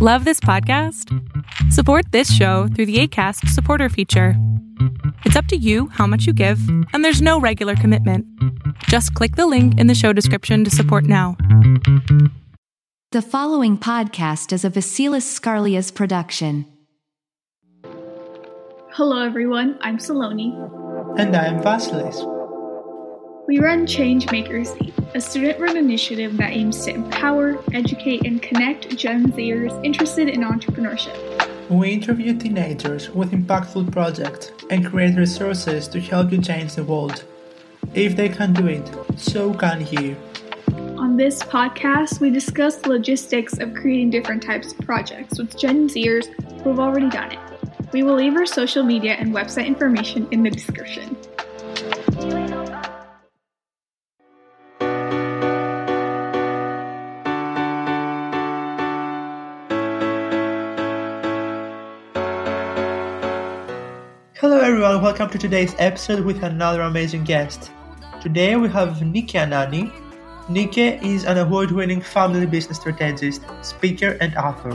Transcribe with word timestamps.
Love 0.00 0.24
this 0.24 0.38
podcast? 0.38 1.12
Support 1.72 2.12
this 2.12 2.32
show 2.32 2.68
through 2.68 2.86
the 2.86 3.00
ACAST 3.02 3.48
supporter 3.48 3.88
feature. 3.88 4.34
It's 5.24 5.34
up 5.34 5.46
to 5.46 5.56
you 5.56 5.88
how 5.88 6.06
much 6.06 6.24
you 6.24 6.32
give, 6.32 6.60
and 6.92 7.04
there's 7.04 7.20
no 7.20 7.40
regular 7.40 7.74
commitment. 7.74 8.24
Just 8.84 9.12
click 9.14 9.34
the 9.34 9.48
link 9.48 9.76
in 9.76 9.88
the 9.88 9.96
show 9.96 10.12
description 10.12 10.62
to 10.62 10.70
support 10.70 11.02
now. 11.02 11.36
The 13.10 13.20
following 13.20 13.76
podcast 13.76 14.52
is 14.52 14.64
a 14.64 14.70
Vasilis 14.70 15.26
Skarlias 15.26 15.92
production. 15.92 16.66
Hello, 18.92 19.26
everyone. 19.26 19.80
I'm 19.80 19.98
Saloni. 19.98 20.54
And 21.18 21.34
I'm 21.34 21.60
Vasilis. 21.60 22.37
We 23.48 23.60
run 23.60 23.86
Change 23.86 24.26
Changemakers, 24.26 25.14
a 25.14 25.20
student 25.22 25.58
run 25.58 25.78
initiative 25.78 26.36
that 26.36 26.50
aims 26.50 26.84
to 26.84 26.90
empower, 26.92 27.58
educate, 27.72 28.26
and 28.26 28.42
connect 28.42 28.94
Gen 28.94 29.32
Zers 29.32 29.72
interested 29.82 30.28
in 30.28 30.42
entrepreneurship. 30.42 31.16
We 31.70 31.92
interview 31.92 32.36
teenagers 32.36 33.08
with 33.08 33.30
impactful 33.30 33.90
projects 33.90 34.52
and 34.68 34.84
create 34.84 35.16
resources 35.16 35.88
to 35.88 35.98
help 35.98 36.30
you 36.30 36.42
change 36.42 36.74
the 36.74 36.84
world. 36.84 37.24
If 37.94 38.16
they 38.16 38.28
can 38.28 38.52
do 38.52 38.66
it, 38.66 38.86
so 39.16 39.54
can 39.54 39.86
you. 39.86 40.14
On 40.98 41.16
this 41.16 41.42
podcast, 41.42 42.20
we 42.20 42.28
discuss 42.28 42.76
the 42.76 42.90
logistics 42.90 43.58
of 43.60 43.72
creating 43.72 44.10
different 44.10 44.42
types 44.42 44.72
of 44.72 44.78
projects 44.80 45.38
with 45.38 45.56
Gen 45.56 45.88
Zers 45.88 46.26
who 46.60 46.68
have 46.68 46.80
already 46.80 47.08
done 47.08 47.32
it. 47.32 47.38
We 47.94 48.02
will 48.02 48.16
leave 48.16 48.36
our 48.36 48.44
social 48.44 48.82
media 48.82 49.14
and 49.14 49.34
website 49.34 49.66
information 49.66 50.28
in 50.32 50.42
the 50.42 50.50
description. 50.50 51.16
Everyone, 64.88 65.04
welcome 65.04 65.28
to 65.28 65.36
today's 65.36 65.74
episode 65.78 66.24
with 66.24 66.42
another 66.42 66.80
amazing 66.80 67.22
guest. 67.22 67.70
Today 68.22 68.56
we 68.56 68.70
have 68.70 69.02
Nike 69.02 69.36
Anani. 69.36 69.92
Nike 70.48 70.96
is 71.06 71.26
an 71.26 71.36
award-winning 71.36 72.00
family 72.00 72.46
business 72.46 72.78
strategist, 72.78 73.42
speaker 73.60 74.16
and 74.22 74.34
author. 74.36 74.74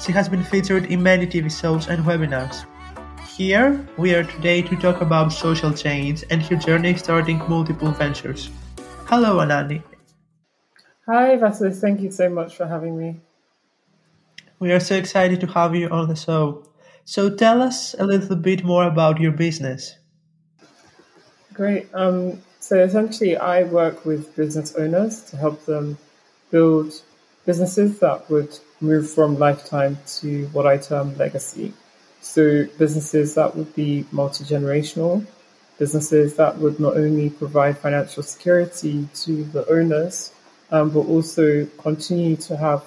She 0.00 0.10
has 0.10 0.28
been 0.28 0.42
featured 0.42 0.86
in 0.86 1.00
many 1.00 1.28
TV 1.28 1.48
shows 1.48 1.86
and 1.86 2.04
webinars. 2.04 2.66
Here 3.36 3.86
we 3.96 4.16
are 4.16 4.24
today 4.24 4.62
to 4.62 4.74
talk 4.74 5.00
about 5.00 5.32
social 5.32 5.72
change 5.72 6.24
and 6.28 6.42
her 6.42 6.56
journey 6.56 6.96
starting 6.96 7.38
multiple 7.48 7.92
ventures. 7.92 8.50
Hello 9.04 9.36
Anani. 9.36 9.80
Hi 11.06 11.36
Vasilis, 11.36 11.80
thank 11.80 12.00
you 12.00 12.10
so 12.10 12.28
much 12.28 12.56
for 12.56 12.66
having 12.66 12.98
me. 12.98 13.20
We 14.58 14.72
are 14.72 14.80
so 14.80 14.96
excited 14.96 15.40
to 15.42 15.46
have 15.46 15.76
you 15.76 15.88
on 15.88 16.08
the 16.08 16.16
show. 16.16 16.66
So 17.08 17.30
tell 17.30 17.62
us 17.62 17.94
a 18.00 18.04
little 18.04 18.34
bit 18.34 18.64
more 18.64 18.84
about 18.84 19.20
your 19.20 19.30
business. 19.30 19.94
Great. 21.54 21.88
Um, 21.94 22.42
so 22.58 22.80
essentially, 22.80 23.36
I 23.36 23.62
work 23.62 24.04
with 24.04 24.34
business 24.34 24.74
owners 24.74 25.22
to 25.30 25.36
help 25.36 25.64
them 25.66 25.98
build 26.50 26.92
businesses 27.44 28.00
that 28.00 28.28
would 28.28 28.58
move 28.80 29.08
from 29.08 29.38
lifetime 29.38 29.96
to 30.18 30.46
what 30.48 30.66
I 30.66 30.78
term 30.78 31.16
legacy. 31.16 31.72
So 32.22 32.64
businesses 32.76 33.36
that 33.36 33.54
would 33.54 33.72
be 33.76 34.04
multi 34.10 34.42
generational, 34.42 35.24
businesses 35.78 36.34
that 36.34 36.58
would 36.58 36.80
not 36.80 36.96
only 36.96 37.30
provide 37.30 37.78
financial 37.78 38.24
security 38.24 39.08
to 39.22 39.44
the 39.44 39.64
owners, 39.70 40.32
um, 40.72 40.90
but 40.90 41.06
also 41.06 41.66
continue 41.78 42.34
to 42.48 42.56
have 42.56 42.82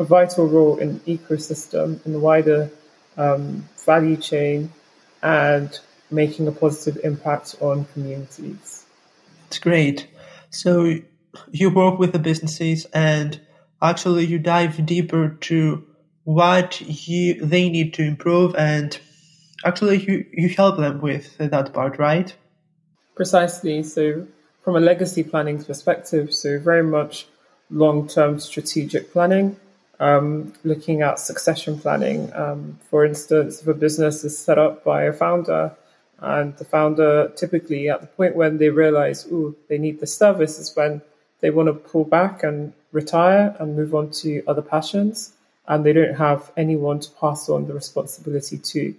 a 0.00 0.04
vital 0.04 0.48
role 0.48 0.78
in 0.78 0.98
the 0.98 1.16
ecosystem 1.16 2.04
in 2.04 2.12
the 2.12 2.18
wider 2.18 2.68
um, 3.16 3.68
value 3.84 4.16
chain 4.16 4.72
and 5.22 5.78
making 6.10 6.46
a 6.48 6.52
positive 6.52 7.02
impact 7.04 7.56
on 7.60 7.84
communities. 7.86 8.84
It's 9.46 9.58
great. 9.58 10.06
So 10.50 10.94
you 11.50 11.70
work 11.70 11.98
with 11.98 12.12
the 12.12 12.18
businesses 12.18 12.86
and 12.92 13.40
actually 13.80 14.26
you 14.26 14.38
dive 14.38 14.84
deeper 14.84 15.30
to 15.40 15.84
what 16.24 16.80
you, 16.80 17.44
they 17.44 17.68
need 17.68 17.94
to 17.94 18.02
improve 18.02 18.54
and 18.54 18.98
actually 19.64 20.04
you, 20.04 20.26
you 20.32 20.48
help 20.50 20.76
them 20.76 21.00
with 21.00 21.36
that 21.38 21.72
part, 21.72 21.98
right? 21.98 22.34
Precisely. 23.14 23.82
So 23.82 24.26
from 24.62 24.76
a 24.76 24.80
legacy 24.80 25.22
planning 25.22 25.62
perspective, 25.62 26.32
so 26.32 26.58
very 26.58 26.84
much 26.84 27.26
long-term 27.70 28.38
strategic 28.38 29.12
planning, 29.12 29.56
um, 30.02 30.52
looking 30.64 31.00
at 31.02 31.20
succession 31.20 31.78
planning. 31.78 32.32
Um, 32.34 32.78
for 32.90 33.04
instance, 33.04 33.62
if 33.62 33.68
a 33.68 33.74
business 33.74 34.24
is 34.24 34.36
set 34.36 34.58
up 34.58 34.82
by 34.82 35.04
a 35.04 35.12
founder, 35.12 35.72
and 36.18 36.56
the 36.56 36.64
founder 36.64 37.28
typically 37.36 37.88
at 37.88 38.00
the 38.00 38.08
point 38.08 38.34
when 38.34 38.58
they 38.58 38.68
realize, 38.68 39.28
oh, 39.32 39.54
they 39.68 39.78
need 39.78 40.00
the 40.00 40.06
service 40.06 40.58
is 40.58 40.74
when 40.74 41.00
they 41.40 41.50
want 41.50 41.68
to 41.68 41.72
pull 41.72 42.04
back 42.04 42.42
and 42.42 42.72
retire 42.90 43.54
and 43.60 43.76
move 43.76 43.94
on 43.94 44.10
to 44.22 44.42
other 44.48 44.60
passions, 44.62 45.32
and 45.68 45.84
they 45.84 45.92
don't 45.92 46.16
have 46.16 46.50
anyone 46.56 46.98
to 46.98 47.10
pass 47.12 47.48
on 47.48 47.68
the 47.68 47.74
responsibility 47.74 48.58
to. 48.58 48.94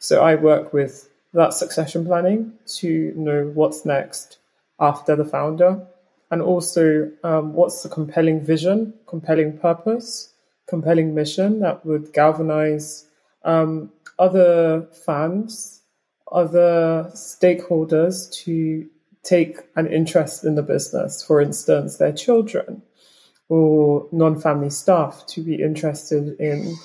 So 0.00 0.24
I 0.24 0.34
work 0.34 0.72
with 0.72 1.08
that 1.34 1.54
succession 1.54 2.04
planning 2.04 2.52
to 2.78 3.12
know 3.14 3.50
what's 3.54 3.84
next 3.84 4.38
after 4.80 5.14
the 5.14 5.24
founder, 5.24 5.86
and 6.32 6.42
also 6.42 7.12
um, 7.22 7.54
what's 7.54 7.84
the 7.84 7.88
compelling 7.88 8.40
vision, 8.40 8.92
compelling 9.06 9.56
purpose 9.56 10.32
compelling 10.68 11.14
mission 11.14 11.60
that 11.60 11.84
would 11.84 12.12
galvanize 12.12 13.06
um, 13.44 13.90
other 14.18 14.86
fans, 15.04 15.82
other 16.30 17.10
stakeholders 17.14 18.32
to 18.44 18.86
take 19.22 19.58
an 19.76 19.86
interest 19.86 20.44
in 20.44 20.54
the 20.54 20.62
business. 20.62 21.22
For 21.22 21.40
instance, 21.40 21.96
their 21.96 22.12
children 22.12 22.82
or 23.48 24.06
non-family 24.12 24.70
staff 24.70 25.24
to 25.28 25.42
be 25.42 25.62
interested 25.62 26.38
in 26.38 26.76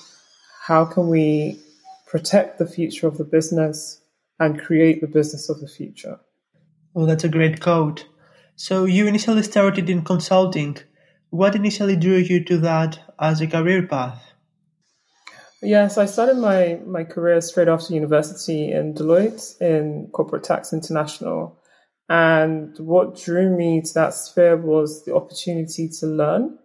how 0.62 0.84
can 0.84 1.08
we 1.08 1.60
protect 2.06 2.58
the 2.58 2.66
future 2.66 3.06
of 3.06 3.18
the 3.18 3.24
business 3.24 4.00
and 4.40 4.60
create 4.60 5.00
the 5.00 5.06
business 5.06 5.48
of 5.48 5.60
the 5.60 5.68
future. 5.68 6.18
Well, 6.94 7.06
that's 7.06 7.24
a 7.24 7.28
great 7.28 7.60
quote. 7.60 8.06
So 8.56 8.84
you 8.84 9.06
initially 9.06 9.42
started 9.42 9.90
in 9.90 10.02
consulting. 10.02 10.78
What 11.30 11.56
initially 11.56 11.96
drew 11.96 12.16
you 12.16 12.44
to 12.44 12.58
that 12.58 12.98
as 13.18 13.40
a 13.40 13.46
career 13.46 13.86
path? 13.86 14.22
Yes, 15.62 15.96
I 15.96 16.04
started 16.04 16.36
my, 16.36 16.78
my 16.86 17.04
career 17.04 17.40
straight 17.40 17.68
after 17.68 17.94
university 17.94 18.70
in 18.70 18.94
Deloitte 18.94 19.60
in 19.62 20.08
Corporate 20.12 20.44
Tax 20.44 20.72
International. 20.72 21.58
And 22.08 22.78
what 22.78 23.16
drew 23.16 23.56
me 23.56 23.80
to 23.80 23.94
that 23.94 24.12
sphere 24.12 24.58
was 24.58 25.04
the 25.04 25.14
opportunity 25.14 25.88
to 26.00 26.06
learn. 26.06 26.58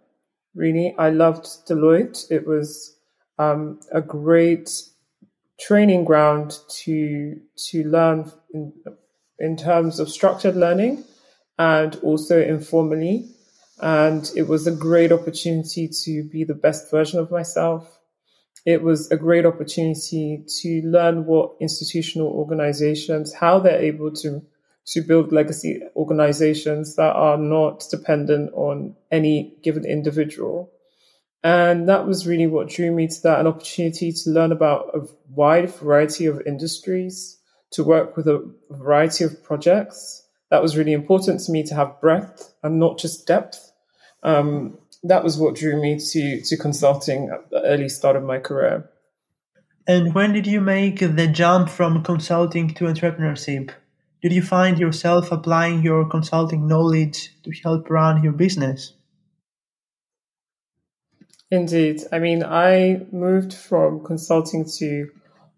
Really, 0.54 0.94
I 0.98 1.10
loved 1.10 1.46
Deloitte. 1.66 2.30
It 2.30 2.46
was 2.46 2.94
um, 3.38 3.80
a 3.90 4.02
great 4.02 4.68
training 5.58 6.04
ground 6.04 6.58
to 6.68 7.36
to 7.70 7.84
learn 7.84 8.30
in, 8.52 8.72
in 9.38 9.56
terms 9.56 10.00
of 10.00 10.10
structured 10.10 10.56
learning 10.56 11.04
and 11.58 11.96
also 12.02 12.40
informally. 12.40 13.28
And 13.82 14.30
it 14.36 14.46
was 14.46 14.66
a 14.66 14.72
great 14.72 15.10
opportunity 15.10 15.88
to 16.04 16.24
be 16.24 16.44
the 16.44 16.54
best 16.54 16.90
version 16.90 17.18
of 17.18 17.30
myself. 17.30 17.98
It 18.66 18.82
was 18.82 19.10
a 19.10 19.16
great 19.16 19.46
opportunity 19.46 20.44
to 20.60 20.82
learn 20.82 21.24
what 21.24 21.56
institutional 21.60 22.28
organizations, 22.28 23.32
how 23.32 23.58
they're 23.58 23.80
able 23.80 24.12
to, 24.16 24.42
to 24.88 25.00
build 25.00 25.32
legacy 25.32 25.80
organizations 25.96 26.96
that 26.96 27.16
are 27.16 27.38
not 27.38 27.84
dependent 27.90 28.52
on 28.52 28.96
any 29.10 29.56
given 29.62 29.86
individual. 29.86 30.70
And 31.42 31.88
that 31.88 32.06
was 32.06 32.26
really 32.26 32.46
what 32.46 32.68
drew 32.68 32.92
me 32.92 33.08
to 33.08 33.22
that 33.22 33.40
an 33.40 33.46
opportunity 33.46 34.12
to 34.12 34.30
learn 34.30 34.52
about 34.52 34.90
a 34.94 35.06
wide 35.30 35.70
variety 35.70 36.26
of 36.26 36.42
industries, 36.46 37.38
to 37.70 37.82
work 37.82 38.14
with 38.14 38.28
a 38.28 38.46
variety 38.68 39.24
of 39.24 39.42
projects. 39.42 40.22
That 40.50 40.60
was 40.60 40.76
really 40.76 40.92
important 40.92 41.40
to 41.40 41.52
me 41.52 41.62
to 41.62 41.74
have 41.74 41.98
breadth 42.02 42.52
and 42.62 42.78
not 42.78 42.98
just 42.98 43.26
depth 43.26 43.69
um, 44.22 44.78
that 45.02 45.24
was 45.24 45.38
what 45.38 45.54
drew 45.54 45.80
me 45.80 45.98
to 45.98 46.40
to 46.42 46.56
consulting 46.56 47.30
at 47.30 47.50
the 47.50 47.62
early 47.62 47.88
start 47.88 48.16
of 48.16 48.22
my 48.22 48.38
career. 48.38 48.90
And 49.86 50.14
when 50.14 50.32
did 50.32 50.46
you 50.46 50.60
make 50.60 51.00
the 51.00 51.26
jump 51.26 51.68
from 51.68 52.04
consulting 52.04 52.74
to 52.74 52.84
entrepreneurship? 52.84 53.70
Did 54.22 54.32
you 54.32 54.42
find 54.42 54.78
yourself 54.78 55.32
applying 55.32 55.82
your 55.82 56.06
consulting 56.08 56.68
knowledge 56.68 57.30
to 57.42 57.50
help 57.62 57.88
run 57.88 58.22
your 58.22 58.34
business? 58.34 58.92
Indeed. 61.50 62.02
I 62.12 62.18
mean, 62.18 62.44
I 62.44 63.06
moved 63.10 63.54
from 63.54 64.04
consulting 64.04 64.64
to 64.78 65.08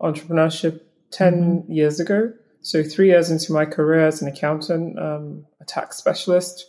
entrepreneurship 0.01 0.81
10 1.11 1.35
mm-hmm. 1.35 1.73
years 1.73 2.01
ago. 2.01 2.33
So, 2.63 2.83
three 2.83 3.09
years 3.09 3.31
into 3.31 3.53
my 3.53 3.67
career 3.67 4.07
as 4.07 4.23
an 4.23 4.29
accountant, 4.29 4.99
um, 4.99 5.45
a 5.61 5.65
tax 5.65 5.97
specialist, 5.97 6.65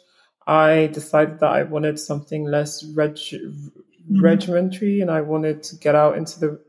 I 0.48 0.88
decided 0.88 1.40
that 1.40 1.52
I 1.52 1.64
wanted 1.64 2.00
something 2.00 2.46
less 2.46 2.84
reg- 2.96 3.16
mm-hmm. 3.16 4.22
regimentary, 4.22 5.02
and 5.02 5.10
I 5.10 5.22
wanted 5.22 5.64
to 5.64 5.76
get 5.78 5.96
out 5.96 6.18
into 6.18 6.40
the 6.40 6.60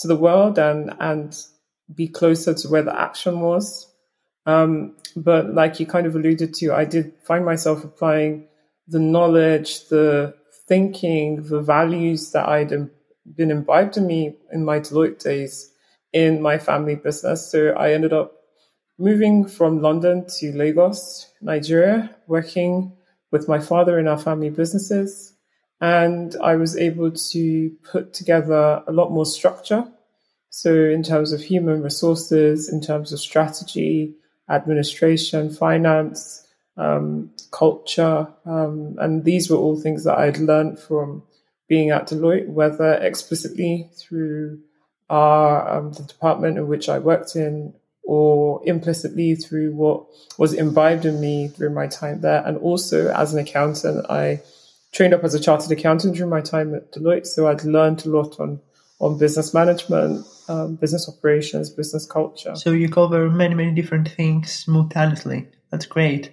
to 0.00 0.08
the 0.08 0.16
world 0.16 0.58
and 0.58 0.94
and 1.00 1.36
be 1.94 2.08
closer 2.08 2.54
to 2.54 2.68
where 2.68 2.82
the 2.82 2.98
action 2.98 3.40
was. 3.40 3.92
Um, 4.46 4.96
but 5.16 5.54
like 5.54 5.80
you 5.80 5.86
kind 5.86 6.06
of 6.06 6.14
alluded 6.14 6.54
to, 6.54 6.72
I 6.72 6.84
did 6.84 7.12
find 7.24 7.44
myself 7.44 7.82
applying 7.84 8.46
the 8.86 9.00
knowledge, 9.00 9.88
the 9.88 10.34
thinking, 10.68 11.42
the 11.44 11.60
values 11.60 12.30
that 12.32 12.48
I'd 12.48 12.70
been 13.34 13.50
imbibed 13.50 13.96
in 13.96 14.06
me 14.06 14.36
in 14.52 14.64
my 14.64 14.78
Deloitte 14.78 15.22
days 15.22 15.72
in 16.12 16.40
my 16.40 16.58
family 16.58 16.94
business. 16.94 17.50
So 17.50 17.70
I 17.70 17.92
ended 17.92 18.12
up 18.12 18.32
moving 18.98 19.46
from 19.46 19.82
London 19.82 20.26
to 20.38 20.52
Lagos, 20.52 21.30
Nigeria, 21.40 22.14
working 22.26 22.95
with 23.30 23.48
my 23.48 23.58
father 23.58 23.98
in 23.98 24.08
our 24.08 24.18
family 24.18 24.50
businesses. 24.50 25.32
And 25.80 26.34
I 26.42 26.56
was 26.56 26.76
able 26.76 27.10
to 27.10 27.70
put 27.90 28.14
together 28.14 28.82
a 28.86 28.92
lot 28.92 29.10
more 29.10 29.26
structure. 29.26 29.86
So, 30.48 30.72
in 30.72 31.02
terms 31.02 31.32
of 31.32 31.42
human 31.42 31.82
resources, 31.82 32.70
in 32.72 32.80
terms 32.80 33.12
of 33.12 33.20
strategy, 33.20 34.14
administration, 34.48 35.50
finance, 35.50 36.46
um, 36.76 37.30
culture. 37.50 38.28
Um, 38.44 38.96
and 38.98 39.24
these 39.24 39.50
were 39.50 39.56
all 39.56 39.80
things 39.80 40.04
that 40.04 40.18
I'd 40.18 40.38
learned 40.38 40.78
from 40.78 41.22
being 41.68 41.90
at 41.90 42.08
Deloitte, 42.08 42.48
whether 42.48 42.94
explicitly 42.94 43.90
through 43.96 44.60
our, 45.08 45.68
um, 45.68 45.92
the 45.92 46.02
department 46.02 46.58
in 46.58 46.68
which 46.68 46.88
I 46.88 46.98
worked 46.98 47.36
in 47.36 47.74
or 48.06 48.62
implicitly 48.64 49.34
through 49.34 49.74
what 49.74 50.06
was 50.38 50.54
imbibed 50.54 51.04
in 51.04 51.20
me 51.20 51.48
through 51.48 51.70
my 51.70 51.86
time 51.86 52.20
there. 52.20 52.42
And 52.46 52.56
also 52.58 53.12
as 53.12 53.34
an 53.34 53.40
accountant, 53.40 54.06
I 54.08 54.40
trained 54.92 55.12
up 55.12 55.24
as 55.24 55.34
a 55.34 55.40
chartered 55.40 55.72
accountant 55.72 56.14
during 56.14 56.30
my 56.30 56.40
time 56.40 56.74
at 56.74 56.92
Deloitte. 56.92 57.26
So 57.26 57.48
I'd 57.48 57.64
learned 57.64 58.06
a 58.06 58.10
lot 58.10 58.38
on, 58.38 58.60
on 59.00 59.18
business 59.18 59.52
management, 59.52 60.24
um, 60.48 60.76
business 60.76 61.08
operations, 61.08 61.68
business 61.68 62.06
culture. 62.06 62.54
So 62.54 62.70
you 62.70 62.88
cover 62.88 63.28
many, 63.28 63.54
many 63.54 63.72
different 63.72 64.08
things 64.08 64.64
simultaneously. 64.64 65.48
That's 65.70 65.86
great. 65.86 66.32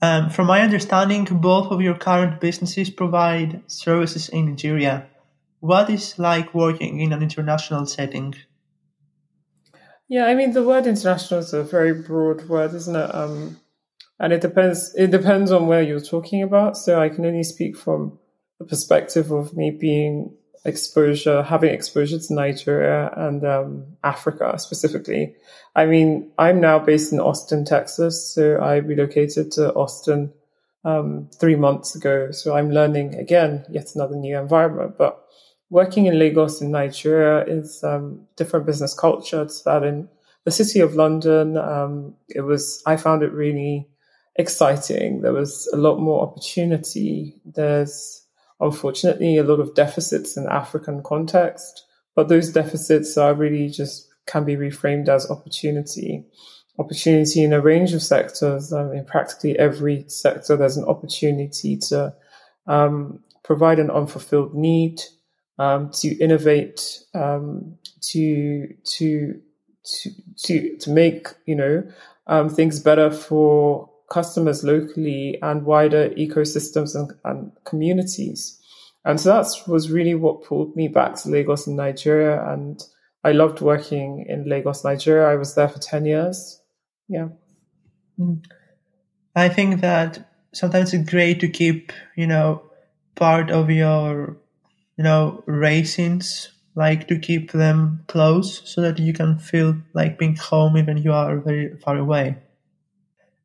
Um, 0.00 0.30
from 0.30 0.46
my 0.46 0.62
understanding, 0.62 1.24
both 1.24 1.70
of 1.70 1.80
your 1.80 1.94
current 1.94 2.40
businesses 2.40 2.90
provide 2.90 3.62
services 3.66 4.28
in 4.28 4.46
Nigeria. 4.46 5.06
What 5.60 5.90
is 5.90 6.18
like 6.18 6.54
working 6.54 7.00
in 7.00 7.12
an 7.12 7.22
international 7.22 7.86
setting? 7.86 8.34
Yeah, 10.08 10.26
I 10.26 10.34
mean 10.34 10.52
the 10.52 10.62
word 10.62 10.86
international 10.86 11.40
is 11.40 11.52
a 11.52 11.62
very 11.62 11.92
broad 11.92 12.48
word, 12.48 12.74
isn't 12.74 12.94
it? 12.94 13.14
Um, 13.14 13.60
and 14.18 14.32
it 14.32 14.40
depends. 14.40 14.94
It 14.94 15.10
depends 15.10 15.50
on 15.50 15.66
where 15.66 15.82
you're 15.82 16.00
talking 16.00 16.42
about. 16.42 16.76
So 16.76 17.00
I 17.00 17.08
can 17.08 17.26
only 17.26 17.42
speak 17.42 17.76
from 17.76 18.18
the 18.58 18.64
perspective 18.64 19.30
of 19.30 19.56
me 19.56 19.70
being 19.70 20.34
exposure, 20.64 21.42
having 21.42 21.72
exposure 21.72 22.18
to 22.18 22.34
Nigeria 22.34 23.12
and 23.16 23.44
um, 23.44 23.84
Africa 24.02 24.58
specifically. 24.58 25.34
I 25.74 25.86
mean, 25.86 26.32
I'm 26.38 26.60
now 26.60 26.78
based 26.78 27.12
in 27.12 27.20
Austin, 27.20 27.64
Texas, 27.64 28.34
so 28.34 28.56
I 28.56 28.76
relocated 28.76 29.52
to 29.52 29.72
Austin 29.74 30.32
um, 30.84 31.28
three 31.38 31.56
months 31.56 31.94
ago. 31.94 32.30
So 32.32 32.56
I'm 32.56 32.70
learning 32.70 33.14
again 33.14 33.64
yet 33.70 33.94
another 33.94 34.16
new 34.16 34.38
environment, 34.38 34.96
but 34.98 35.22
working 35.70 36.06
in 36.06 36.18
Lagos 36.18 36.60
in 36.60 36.70
Nigeria 36.70 37.44
is 37.44 37.82
um, 37.82 38.26
different 38.36 38.66
business 38.66 38.94
culture 38.94 39.44
to 39.44 39.64
that 39.64 39.82
in 39.82 40.08
the 40.44 40.50
city 40.50 40.80
of 40.80 40.94
London. 40.94 41.56
Um, 41.56 42.14
it 42.28 42.42
was 42.42 42.82
I 42.86 42.96
found 42.96 43.22
it 43.22 43.32
really 43.32 43.88
exciting. 44.36 45.22
There 45.22 45.32
was 45.32 45.68
a 45.72 45.76
lot 45.76 45.98
more 45.98 46.22
opportunity. 46.22 47.40
There's 47.44 48.24
unfortunately 48.60 49.36
a 49.36 49.44
lot 49.44 49.60
of 49.60 49.74
deficits 49.74 50.36
in 50.36 50.46
African 50.48 51.02
context, 51.02 51.84
but 52.14 52.28
those 52.28 52.52
deficits 52.52 53.16
are 53.18 53.34
really 53.34 53.68
just 53.68 54.08
can 54.26 54.44
be 54.44 54.56
reframed 54.56 55.08
as 55.08 55.30
opportunity. 55.30 56.24
Opportunity 56.78 57.42
in 57.42 57.52
a 57.52 57.60
range 57.60 57.94
of 57.94 58.02
sectors. 58.02 58.70
In 58.72 59.04
practically 59.06 59.58
every 59.58 60.04
sector, 60.08 60.56
there's 60.56 60.76
an 60.76 60.84
opportunity 60.84 61.76
to 61.88 62.14
um, 62.66 63.20
provide 63.44 63.78
an 63.78 63.90
unfulfilled 63.90 64.54
need, 64.54 65.00
um, 65.58 65.90
to 65.90 66.16
innovate, 66.18 67.00
um, 67.14 67.76
to 68.02 68.68
to 68.84 69.40
to 69.84 70.10
to 70.44 70.76
to 70.78 70.90
make 70.90 71.28
you 71.46 71.54
know 71.54 71.82
um, 72.26 72.48
things 72.48 72.80
better 72.80 73.10
for 73.10 73.90
customers 74.10 74.62
locally 74.62 75.38
and 75.42 75.64
wider 75.64 76.10
ecosystems 76.10 76.94
and, 76.94 77.12
and 77.24 77.52
communities. 77.64 78.60
And 79.04 79.20
so 79.20 79.30
that 79.30 79.46
was 79.68 79.90
really 79.90 80.14
what 80.14 80.44
pulled 80.44 80.74
me 80.76 80.88
back 80.88 81.14
to 81.16 81.28
Lagos 81.28 81.66
in 81.66 81.76
Nigeria. 81.76 82.44
And 82.52 82.82
I 83.22 83.32
loved 83.32 83.60
working 83.60 84.26
in 84.28 84.48
Lagos, 84.48 84.84
Nigeria. 84.84 85.28
I 85.28 85.36
was 85.36 85.54
there 85.54 85.68
for 85.68 85.78
10 85.78 86.06
years. 86.06 86.60
Yeah. 87.08 87.28
Mm. 88.18 88.44
I 89.34 89.48
think 89.48 89.80
that 89.80 90.28
sometimes 90.52 90.92
it's 90.92 91.08
great 91.08 91.40
to 91.40 91.48
keep, 91.48 91.92
you 92.16 92.26
know, 92.26 92.62
part 93.14 93.50
of 93.50 93.70
your 93.70 94.38
you 94.96 95.04
know, 95.04 95.44
racings, 95.46 96.48
like 96.74 97.08
to 97.08 97.18
keep 97.18 97.52
them 97.52 98.04
close 98.06 98.62
so 98.64 98.80
that 98.82 98.98
you 98.98 99.12
can 99.12 99.38
feel 99.38 99.76
like 99.94 100.18
being 100.18 100.36
home 100.36 100.76
even 100.76 100.98
you 100.98 101.12
are 101.12 101.38
very 101.38 101.76
far 101.78 101.96
away. 101.96 102.36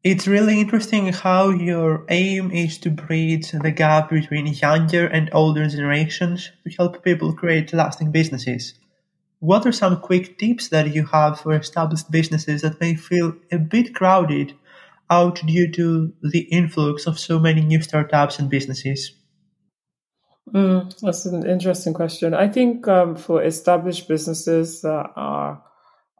It's 0.03 0.27
really 0.27 0.59
interesting 0.59 1.13
how 1.13 1.49
your 1.49 2.05
aim 2.09 2.51
is 2.51 2.77
to 2.79 2.89
bridge 2.89 3.51
the 3.51 3.71
gap 3.71 4.09
between 4.09 4.47
younger 4.47 5.05
and 5.05 5.29
older 5.31 5.67
generations 5.67 6.51
to 6.63 6.71
help 6.75 7.03
people 7.03 7.33
create 7.33 7.71
lasting 7.73 8.11
businesses. 8.11 8.73
What 9.39 9.65
are 9.65 9.71
some 9.71 10.01
quick 10.01 10.39
tips 10.39 10.69
that 10.69 10.93
you 10.93 11.05
have 11.07 11.39
for 11.39 11.53
established 11.53 12.09
businesses 12.11 12.63
that 12.63 12.79
may 12.81 12.95
feel 12.95 13.35
a 13.51 13.57
bit 13.59 13.93
crowded 13.93 14.53
out 15.09 15.41
due 15.45 15.71
to 15.71 16.13
the 16.23 16.47
influx 16.51 17.05
of 17.05 17.19
so 17.19 17.39
many 17.39 17.61
new 17.61 17.81
startups 17.81 18.39
and 18.39 18.49
businesses? 18.49 19.11
Mm, 20.53 20.99
that's 20.99 21.25
an 21.25 21.47
interesting 21.49 21.93
question. 21.93 22.33
I 22.33 22.47
think 22.49 22.87
um, 22.87 23.15
for 23.15 23.43
established 23.43 24.07
businesses 24.07 24.81
that 24.81 25.11
are 25.15 25.63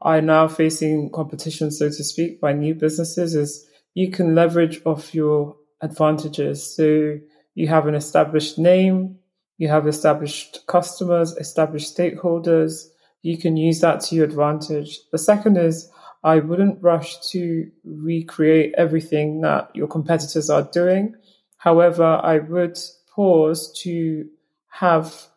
are 0.03 0.21
now 0.21 0.47
facing 0.47 1.11
competition, 1.11 1.69
so 1.69 1.87
to 1.87 2.03
speak, 2.03 2.41
by 2.41 2.53
new 2.53 2.73
businesses, 2.73 3.35
is 3.35 3.67
you 3.93 4.09
can 4.09 4.33
leverage 4.33 4.81
off 4.85 5.13
your 5.13 5.55
advantages. 5.81 6.75
So 6.75 7.19
you 7.53 7.67
have 7.67 7.85
an 7.87 7.93
established 7.93 8.57
name, 8.57 9.19
you 9.57 9.67
have 9.67 9.87
established 9.87 10.65
customers, 10.65 11.33
established 11.37 11.95
stakeholders. 11.95 12.87
You 13.21 13.37
can 13.37 13.57
use 13.57 13.81
that 13.81 14.01
to 14.01 14.15
your 14.15 14.25
advantage. 14.25 14.99
The 15.11 15.19
second 15.19 15.57
is 15.57 15.87
I 16.23 16.39
wouldn't 16.39 16.81
rush 16.81 17.19
to 17.31 17.69
recreate 17.83 18.73
everything 18.77 19.41
that 19.41 19.69
your 19.75 19.87
competitors 19.87 20.49
are 20.49 20.63
doing. 20.63 21.13
However, 21.57 22.19
I 22.23 22.39
would 22.39 22.79
pause 23.13 23.71
to 23.83 24.27
have 24.69 25.27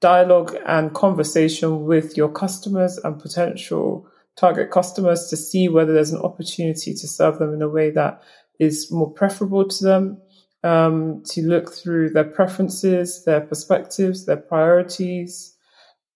dialogue 0.00 0.56
and 0.66 0.94
conversation 0.94 1.84
with 1.84 2.16
your 2.16 2.28
customers 2.28 2.98
and 2.98 3.18
potential 3.18 4.06
target 4.36 4.70
customers 4.70 5.28
to 5.28 5.36
see 5.36 5.68
whether 5.68 5.92
there's 5.92 6.12
an 6.12 6.20
opportunity 6.20 6.92
to 6.92 7.08
serve 7.08 7.38
them 7.38 7.54
in 7.54 7.62
a 7.62 7.68
way 7.68 7.90
that 7.90 8.22
is 8.58 8.90
more 8.90 9.10
preferable 9.10 9.66
to 9.66 9.84
them, 9.84 10.20
um, 10.62 11.22
to 11.24 11.42
look 11.42 11.72
through 11.72 12.10
their 12.10 12.24
preferences, 12.24 13.24
their 13.24 13.40
perspectives, 13.40 14.26
their 14.26 14.36
priorities, 14.36 15.54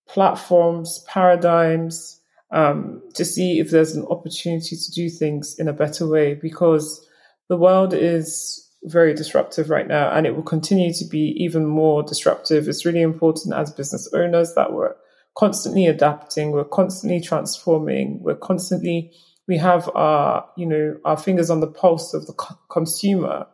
platforms, 0.06 1.04
paradigms, 1.08 2.20
um, 2.50 3.02
to 3.14 3.24
see 3.24 3.60
if 3.60 3.70
there's 3.70 3.94
an 3.94 4.04
opportunity 4.06 4.76
to 4.76 4.90
do 4.92 5.08
things 5.08 5.58
in 5.58 5.68
a 5.68 5.72
better 5.72 6.06
way 6.06 6.34
because 6.34 7.06
the 7.48 7.56
world 7.56 7.94
is 7.94 8.69
very 8.84 9.14
disruptive 9.14 9.68
right 9.68 9.86
now 9.86 10.10
and 10.10 10.26
it 10.26 10.34
will 10.34 10.42
continue 10.42 10.92
to 10.92 11.04
be 11.04 11.34
even 11.38 11.66
more 11.66 12.02
disruptive. 12.02 12.68
It's 12.68 12.86
really 12.86 13.02
important 13.02 13.54
as 13.54 13.70
business 13.72 14.08
owners 14.14 14.54
that 14.54 14.72
we're 14.72 14.94
constantly 15.36 15.86
adapting, 15.86 16.52
we're 16.52 16.64
constantly 16.64 17.20
transforming, 17.20 18.22
we're 18.22 18.36
constantly, 18.36 19.12
we 19.46 19.58
have 19.58 19.88
our, 19.94 20.48
you 20.56 20.66
know, 20.66 20.96
our 21.04 21.16
fingers 21.16 21.50
on 21.50 21.60
the 21.60 21.66
pulse 21.66 22.14
of 22.14 22.26
the 22.26 22.32
co- 22.32 22.58
consumer. 22.70 23.46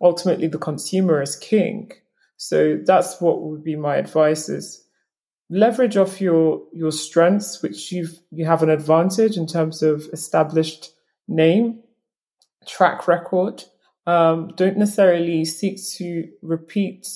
Ultimately, 0.00 0.46
the 0.46 0.58
consumer 0.58 1.20
is 1.20 1.36
king. 1.36 1.90
So 2.36 2.78
that's 2.84 3.20
what 3.20 3.42
would 3.42 3.64
be 3.64 3.74
my 3.74 3.96
advice 3.96 4.48
is 4.48 4.84
leverage 5.50 5.96
off 5.96 6.20
your, 6.20 6.62
your 6.72 6.92
strengths, 6.92 7.62
which 7.62 7.90
you've, 7.90 8.16
you 8.30 8.46
have 8.46 8.62
an 8.62 8.70
advantage 8.70 9.36
in 9.36 9.46
terms 9.46 9.82
of 9.82 10.08
established 10.12 10.92
name, 11.26 11.80
track 12.66 13.08
record, 13.08 13.64
um, 14.08 14.48
don't 14.56 14.78
necessarily 14.78 15.44
seek 15.44 15.78
to 15.96 16.28
repeat 16.40 17.06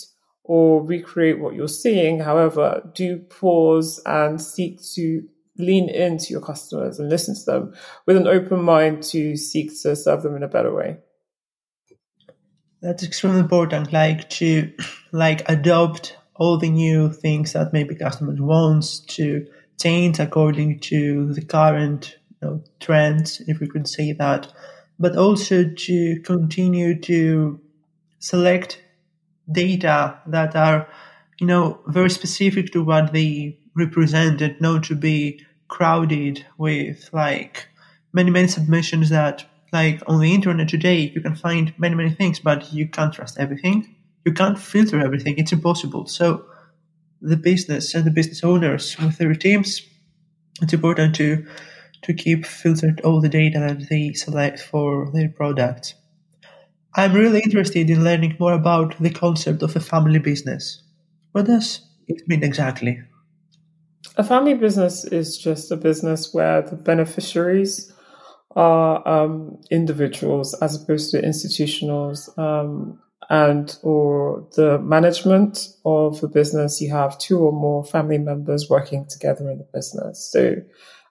or 0.45 0.85
recreate 0.85 1.41
what 1.41 1.55
you're 1.55 1.67
seeing. 1.67 2.21
However, 2.21 2.91
do 2.95 3.17
pause 3.19 3.99
and 4.05 4.39
seek 4.39 4.79
to 4.95 5.23
lean 5.57 5.89
into 5.89 6.33
your 6.33 6.43
customers 6.43 6.99
and 6.99 7.09
listen 7.09 7.35
to 7.35 7.45
them 7.45 7.75
with 8.07 8.19
an 8.19 8.27
open 8.27 8.63
mind 8.63 9.03
to 9.05 9.37
seek 9.39 9.71
to 9.81 9.97
serve 9.97 10.23
them 10.23 10.37
in 10.37 10.43
a 10.43 10.49
better 10.49 10.75
way. 10.75 10.99
That's 12.83 13.05
extremely 13.05 13.41
important, 13.41 13.91
like 13.91 14.29
to 14.31 14.71
like 15.13 15.49
adopt 15.49 16.19
all 16.35 16.59
the 16.59 16.69
new 16.69 17.11
things 17.11 17.55
that 17.55 17.73
maybe 17.73 17.95
customers 17.95 18.39
wants 18.39 19.01
to 19.17 19.47
change 19.81 20.19
according 20.19 20.81
to 20.81 21.33
the 21.33 21.43
current 21.43 22.19
you 22.43 22.49
know, 22.49 22.65
trends, 22.81 23.41
if 23.47 23.61
we 23.61 23.69
could 23.69 23.89
say 23.89 24.13
that, 24.13 24.53
but 25.03 25.17
also 25.17 25.69
to 25.69 26.21
continue 26.21 26.97
to 27.01 27.61
select 28.21 28.81
data 29.51 30.17
that 30.29 30.55
are, 30.55 30.89
you 31.41 31.47
know, 31.49 31.81
very 31.89 32.09
specific 32.09 32.71
to 32.73 32.85
what 32.85 33.13
they 33.13 33.59
represent 33.75 34.41
and 34.41 34.61
not 34.61 34.85
to 34.85 34.95
be 34.95 35.45
crowded 35.67 36.47
with 36.57 37.11
like 37.13 37.69
many, 38.13 38.31
many 38.31 38.47
submissions 38.47 39.11
that 39.11 39.45
like 39.73 40.01
on 40.07 40.21
the 40.21 40.33
internet 40.33 40.69
today, 40.69 41.11
you 41.13 41.21
can 41.21 41.35
find 41.35 41.75
many, 41.79 41.97
many 41.97 42.11
things, 42.11 42.39
but 42.39 42.73
you 42.73 42.87
can't 42.87 43.13
trust 43.13 43.41
everything. 43.41 43.97
You 44.25 44.33
can't 44.33 44.57
filter 44.57 45.01
everything. 45.01 45.35
It's 45.37 45.51
impossible. 45.51 46.07
So 46.07 46.45
the 47.21 47.37
business 47.37 47.93
and 47.97 48.05
the 48.05 48.13
business 48.13 48.45
owners 48.45 48.97
with 48.99 49.19
their 49.19 49.35
teams, 49.35 49.83
it's 50.61 50.73
important 50.73 51.17
to 51.17 51.45
to 52.03 52.15
keep 52.15 52.45
filtered 52.45 53.01
all 53.03 53.21
the 53.21 53.29
data 53.29 53.59
that 53.61 53.89
they 53.89 54.13
select 54.13 54.61
for 54.61 55.11
their 55.13 55.29
products. 55.29 55.95
I'm 56.95 57.15
really 57.15 57.41
interested 57.41 57.89
in 57.89 58.05
learning 58.05 58.37
more 58.39 58.53
about 58.53 59.01
the 59.01 59.11
concept 59.11 59.63
of 59.63 59.75
a 59.77 59.81
family 59.81 60.19
business. 60.19 60.83
What 61.33 61.47
does 61.47 61.81
it 62.07 62.29
mean 62.29 62.43
exactly? 62.43 63.01
A 64.17 64.25
family 64.25 64.55
business 64.55 65.05
is 65.05 65.39
just 65.39 65.71
a 65.71 65.77
business 65.77 66.35
where 66.35 66.61
the 66.61 66.77
beneficiaries 66.77 67.93
are 68.55 69.07
um, 69.09 69.59
individuals 69.71 70.55
as 70.55 70.83
opposed 70.83 71.11
to 71.13 71.23
institutionals, 71.23 72.37
um, 72.39 73.01
and 73.31 73.79
or 73.83 74.47
the 74.57 74.79
management 74.79 75.69
of 75.85 76.21
the 76.21 76.29
business. 76.29 76.81
You 76.81 76.91
have 76.93 77.19
two 77.19 77.39
or 77.39 77.53
more 77.53 77.85
family 77.85 78.19
members 78.19 78.69
working 78.69 79.07
together 79.09 79.49
in 79.51 79.59
the 79.59 79.69
business. 79.73 80.31
So, 80.31 80.57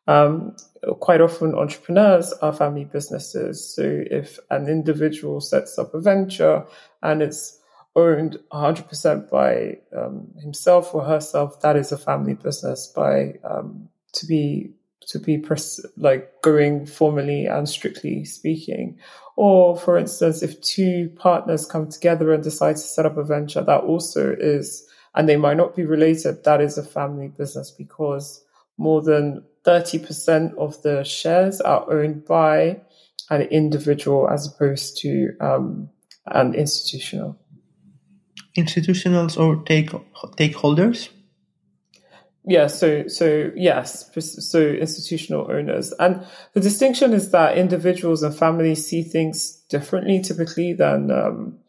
um, 0.07 0.55
quite 0.99 1.21
often 1.21 1.55
entrepreneurs 1.55 2.33
are 2.41 2.53
family 2.53 2.85
businesses. 2.85 3.75
So, 3.75 3.83
if 3.85 4.39
an 4.49 4.67
individual 4.67 5.41
sets 5.41 5.77
up 5.77 5.93
a 5.93 6.01
venture 6.01 6.65
and 7.01 7.21
it's 7.21 7.59
owned 7.95 8.37
100% 8.53 9.29
by 9.29 9.77
um, 9.95 10.27
himself 10.39 10.95
or 10.95 11.03
herself, 11.03 11.61
that 11.61 11.75
is 11.75 11.91
a 11.91 11.97
family 11.97 12.33
business 12.33 12.87
by 12.87 13.33
um, 13.43 13.89
to 14.13 14.25
be 14.25 14.73
to 15.07 15.19
be 15.19 15.37
pres- 15.37 15.85
like 15.97 16.41
going 16.41 16.85
formally 16.85 17.45
and 17.45 17.67
strictly 17.67 18.23
speaking. 18.23 18.97
Or, 19.35 19.77
for 19.77 19.97
instance, 19.97 20.43
if 20.43 20.61
two 20.61 21.11
partners 21.15 21.65
come 21.65 21.89
together 21.89 22.31
and 22.33 22.43
decide 22.43 22.75
to 22.75 22.81
set 22.81 23.05
up 23.05 23.17
a 23.17 23.23
venture, 23.23 23.63
that 23.63 23.81
also 23.81 24.35
is, 24.39 24.87
and 25.15 25.27
they 25.27 25.37
might 25.37 25.57
not 25.57 25.75
be 25.75 25.85
related, 25.85 26.43
that 26.43 26.61
is 26.61 26.77
a 26.77 26.83
family 26.83 27.29
business 27.29 27.71
because 27.71 28.43
more 28.77 29.01
than 29.01 29.43
30% 29.65 30.55
of 30.57 30.81
the 30.81 31.03
shares 31.03 31.61
are 31.61 31.91
owned 31.91 32.25
by 32.25 32.81
an 33.29 33.41
individual 33.43 34.29
as 34.29 34.47
opposed 34.47 34.97
to 34.97 35.29
um, 35.39 35.89
an 36.25 36.53
institutional. 36.53 37.37
Institutionals 38.57 39.39
or 39.39 39.63
take 39.63 39.91
stakeholders? 40.35 41.09
Yeah, 42.43 42.67
so 42.67 43.07
so 43.07 43.51
yes, 43.55 44.09
so 44.49 44.59
institutional 44.61 45.51
owners, 45.51 45.93
and 45.99 46.25
the 46.53 46.59
distinction 46.59 47.13
is 47.13 47.29
that 47.31 47.55
individuals 47.55 48.23
and 48.23 48.35
families 48.35 48.87
see 48.87 49.03
things 49.03 49.63
differently 49.69 50.21
typically 50.21 50.73
than 50.73 51.11
um, 51.11 51.59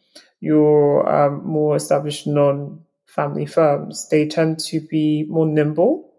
your 0.40 1.06
um, 1.08 1.46
more 1.46 1.76
established 1.76 2.26
non-family 2.26 3.44
firms. 3.44 4.08
They 4.08 4.26
tend 4.26 4.60
to 4.60 4.80
be 4.80 5.26
more 5.28 5.46
nimble. 5.46 6.11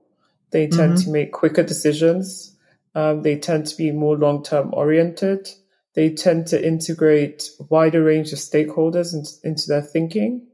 They 0.54 0.68
tend 0.68 0.94
mm-hmm. 0.94 1.04
to 1.04 1.12
make 1.12 1.34
quicker 1.34 1.64
decisions. 1.64 2.56
Um, 2.96 3.24
they 3.24 3.38
tend 3.38 3.68
to 3.68 3.76
be 3.76 3.92
more 3.92 4.16
long-term 4.16 4.70
oriented. 4.74 5.50
They 5.96 6.12
tend 6.12 6.48
to 6.48 6.66
integrate 6.66 7.50
a 7.60 7.64
wider 7.64 8.04
range 8.04 8.32
of 8.32 8.40
stakeholders 8.40 9.14
into, 9.14 9.32
into 9.44 9.68
their 9.68 9.82
thinking 9.82 10.48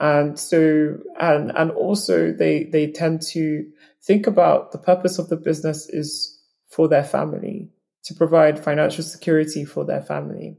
and 0.00 0.38
so 0.38 0.98
and 1.18 1.50
and 1.56 1.70
also 1.72 2.32
they 2.32 2.64
they 2.64 2.90
tend 2.90 3.20
to 3.20 3.66
think 4.02 4.26
about 4.26 4.70
the 4.72 4.78
purpose 4.78 5.18
of 5.18 5.28
the 5.28 5.36
business 5.36 5.88
is 5.88 6.40
for 6.68 6.88
their 6.88 7.02
family 7.02 7.68
to 8.04 8.14
provide 8.14 8.62
financial 8.62 9.02
security 9.02 9.64
for 9.64 9.84
their 9.84 10.02
family 10.02 10.56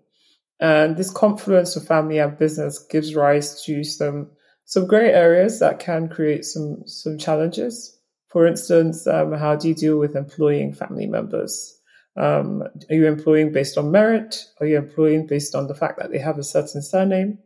and 0.59 0.97
this 0.97 1.11
confluence 1.11 1.75
of 1.75 1.87
family 1.87 2.19
and 2.19 2.37
business 2.37 2.79
gives 2.89 3.15
rise 3.15 3.63
to 3.63 3.83
some 3.83 4.29
some 4.65 4.85
gray 4.85 5.11
areas 5.11 5.59
that 5.59 5.79
can 5.79 6.09
create 6.09 6.43
some 6.43 6.83
some 6.85 7.17
challenges 7.17 7.97
for 8.29 8.47
instance 8.47 9.07
um, 9.07 9.33
how 9.33 9.55
do 9.55 9.67
you 9.67 9.75
deal 9.75 9.97
with 9.97 10.15
employing 10.15 10.73
family 10.73 11.07
members 11.07 11.75
um, 12.17 12.63
are 12.89 12.95
you 12.95 13.07
employing 13.07 13.51
based 13.51 13.77
on 13.77 13.91
merit 13.91 14.45
are 14.59 14.67
you 14.67 14.77
employing 14.77 15.27
based 15.27 15.55
on 15.55 15.67
the 15.67 15.75
fact 15.75 15.99
that 15.99 16.11
they 16.11 16.19
have 16.19 16.37
a 16.37 16.43
certain 16.43 16.81
surname 16.81 17.37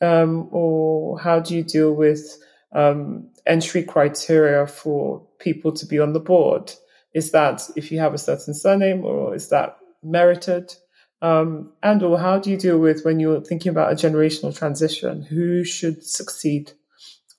um, 0.00 0.48
or 0.50 1.18
how 1.18 1.40
do 1.40 1.54
you 1.54 1.62
deal 1.62 1.92
with 1.92 2.38
um, 2.72 3.28
entry 3.46 3.82
criteria 3.82 4.66
for 4.66 5.26
people 5.38 5.72
to 5.72 5.86
be 5.86 5.98
on 5.98 6.12
the 6.12 6.20
board? 6.20 6.72
Is 7.14 7.32
that 7.32 7.62
if 7.76 7.90
you 7.90 7.98
have 7.98 8.14
a 8.14 8.18
certain 8.18 8.54
surname, 8.54 9.04
or 9.04 9.34
is 9.34 9.48
that 9.48 9.76
merited? 10.02 10.74
Um, 11.22 11.72
and 11.82 12.02
or 12.02 12.18
how 12.18 12.38
do 12.38 12.50
you 12.50 12.56
deal 12.56 12.78
with 12.78 13.04
when 13.04 13.20
you're 13.20 13.42
thinking 13.42 13.70
about 13.70 13.92
a 13.92 13.96
generational 13.96 14.56
transition? 14.56 15.22
Who 15.22 15.64
should 15.64 16.04
succeed 16.04 16.72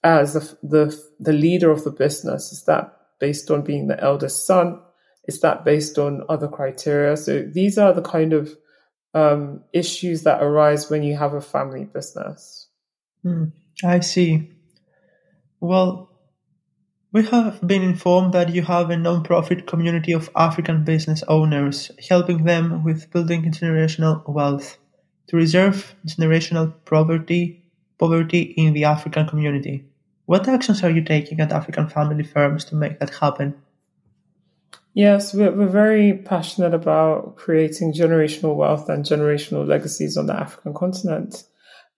as 0.03 0.33
the, 0.33 0.57
the, 0.63 1.03
the 1.19 1.33
leader 1.33 1.71
of 1.71 1.83
the 1.83 1.91
business? 1.91 2.51
Is 2.51 2.63
that 2.65 2.97
based 3.19 3.51
on 3.51 3.61
being 3.61 3.87
the 3.87 4.01
eldest 4.01 4.45
son? 4.45 4.81
Is 5.27 5.41
that 5.41 5.63
based 5.63 5.97
on 5.99 6.23
other 6.29 6.47
criteria? 6.47 7.15
So 7.15 7.43
these 7.43 7.77
are 7.77 7.93
the 7.93 8.01
kind 8.01 8.33
of 8.33 8.55
um, 9.13 9.63
issues 9.73 10.23
that 10.23 10.41
arise 10.41 10.89
when 10.89 11.03
you 11.03 11.17
have 11.17 11.33
a 11.33 11.41
family 11.41 11.85
business. 11.85 12.67
Mm, 13.25 13.51
I 13.83 13.99
see. 13.99 14.51
Well, 15.59 16.09
we 17.13 17.25
have 17.25 17.65
been 17.67 17.83
informed 17.83 18.33
that 18.33 18.55
you 18.55 18.61
have 18.63 18.89
a 18.89 18.97
non-profit 18.97 19.67
community 19.67 20.13
of 20.13 20.29
African 20.35 20.85
business 20.85 21.23
owners, 21.27 21.91
helping 22.09 22.45
them 22.45 22.83
with 22.83 23.11
building 23.11 23.43
generational 23.51 24.27
wealth 24.27 24.77
to 25.27 25.35
reserve 25.35 25.93
generational 26.07 26.73
poverty, 26.85 27.65
poverty 27.99 28.41
in 28.41 28.73
the 28.73 28.85
African 28.85 29.27
community. 29.27 29.90
What 30.31 30.47
actions 30.47 30.81
are 30.81 30.89
you 30.89 31.03
taking 31.03 31.41
at 31.41 31.51
African 31.51 31.89
family 31.89 32.23
firms 32.23 32.63
to 32.65 32.75
make 32.75 32.99
that 32.99 33.09
happen? 33.09 33.53
Yes, 34.93 35.33
we're, 35.33 35.51
we're 35.51 35.67
very 35.67 36.13
passionate 36.13 36.73
about 36.73 37.35
creating 37.35 37.91
generational 37.91 38.55
wealth 38.55 38.87
and 38.87 39.03
generational 39.03 39.67
legacies 39.67 40.15
on 40.15 40.27
the 40.27 40.33
African 40.33 40.73
continent. 40.73 41.43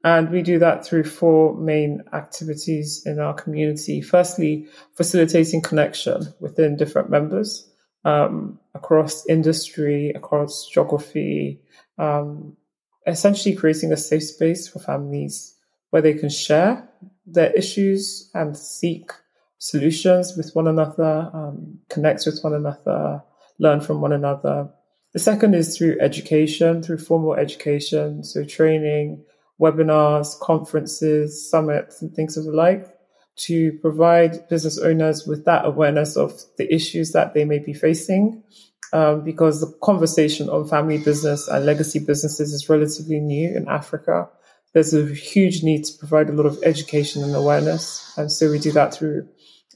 And 0.04 0.32
we 0.32 0.42
do 0.42 0.58
that 0.58 0.84
through 0.84 1.04
four 1.04 1.56
main 1.56 2.02
activities 2.12 3.04
in 3.06 3.20
our 3.20 3.36
community. 3.36 4.02
Firstly, 4.02 4.66
facilitating 4.98 5.62
connection 5.62 6.34
within 6.40 6.76
different 6.76 7.12
members 7.12 7.70
um, 8.04 8.60
across 8.74 9.28
industry, 9.28 10.10
across 10.10 10.68
geography, 10.74 11.62
um, 12.00 12.58
essentially 13.06 13.56
creating 13.56 13.92
a 13.92 13.98
safe 13.98 14.24
space 14.24 14.68
for 14.68 14.80
families 14.80 15.54
where 15.92 16.02
they 16.02 16.16
can 16.16 16.30
share 16.30 16.90
their 17.26 17.52
issues 17.52 18.30
and 18.34 18.58
seek 18.58 19.12
solutions 19.58 20.36
with 20.36 20.52
one 20.54 20.68
another, 20.68 21.30
um, 21.34 21.80
connect 21.90 22.26
with 22.26 22.40
one 22.42 22.54
another, 22.54 23.24
learn 23.60 23.80
from 23.80 24.02
one 24.02 24.12
another. 24.12 24.70
The 25.14 25.20
second 25.20 25.54
is 25.54 25.78
through 25.78 26.00
education, 26.02 26.84
through 26.84 26.98
formal 26.98 27.36
education, 27.36 28.24
so 28.24 28.44
training, 28.44 29.24
webinars, 29.62 30.38
conferences, 30.40 31.50
summits, 31.50 32.02
and 32.02 32.14
things 32.14 32.36
of 32.36 32.46
the 32.46 32.52
like 32.52 32.88
to 33.36 33.74
provide 33.82 34.48
business 34.50 34.78
owners 34.78 35.26
with 35.26 35.46
that 35.46 35.66
awareness 35.66 36.18
of 36.18 36.34
the 36.58 36.72
issues 36.74 37.12
that 37.12 37.34
they 37.34 37.46
may 37.46 37.60
be 37.60 37.74
facing. 37.74 38.44
Um, 38.92 39.24
because 39.24 39.60
the 39.60 39.76
conversation 39.82 40.50
on 40.50 40.68
family 40.68 41.00
business 41.00 41.48
and 41.48 41.66
legacy 41.66 41.98
businesses 41.98 42.54
is 42.54 42.70
relatively 42.70 43.20
new 43.20 43.50
in 43.50 43.68
Africa. 43.68 44.30
There's 44.74 44.94
a 44.94 45.06
huge 45.06 45.64
need 45.64 45.86
to 45.86 45.98
provide 45.98 46.30
a 46.30 46.34
lot 46.34 46.48
of 46.48 46.60
education 46.64 47.24
and 47.24 47.36
awareness. 47.36 48.14
And 48.18 48.32
so 48.32 48.50
we 48.50 48.60
do 48.60 48.72
that 48.72 48.94
through 48.94 49.28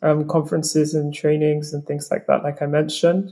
um, 0.01 0.27
conferences 0.27 0.94
and 0.94 1.13
trainings 1.13 1.74
and 1.74 1.86
things 1.86 2.10
like 2.12 2.27
that, 2.27 2.44
like 2.44 2.62
I 2.62 2.66
mentioned. 2.66 3.32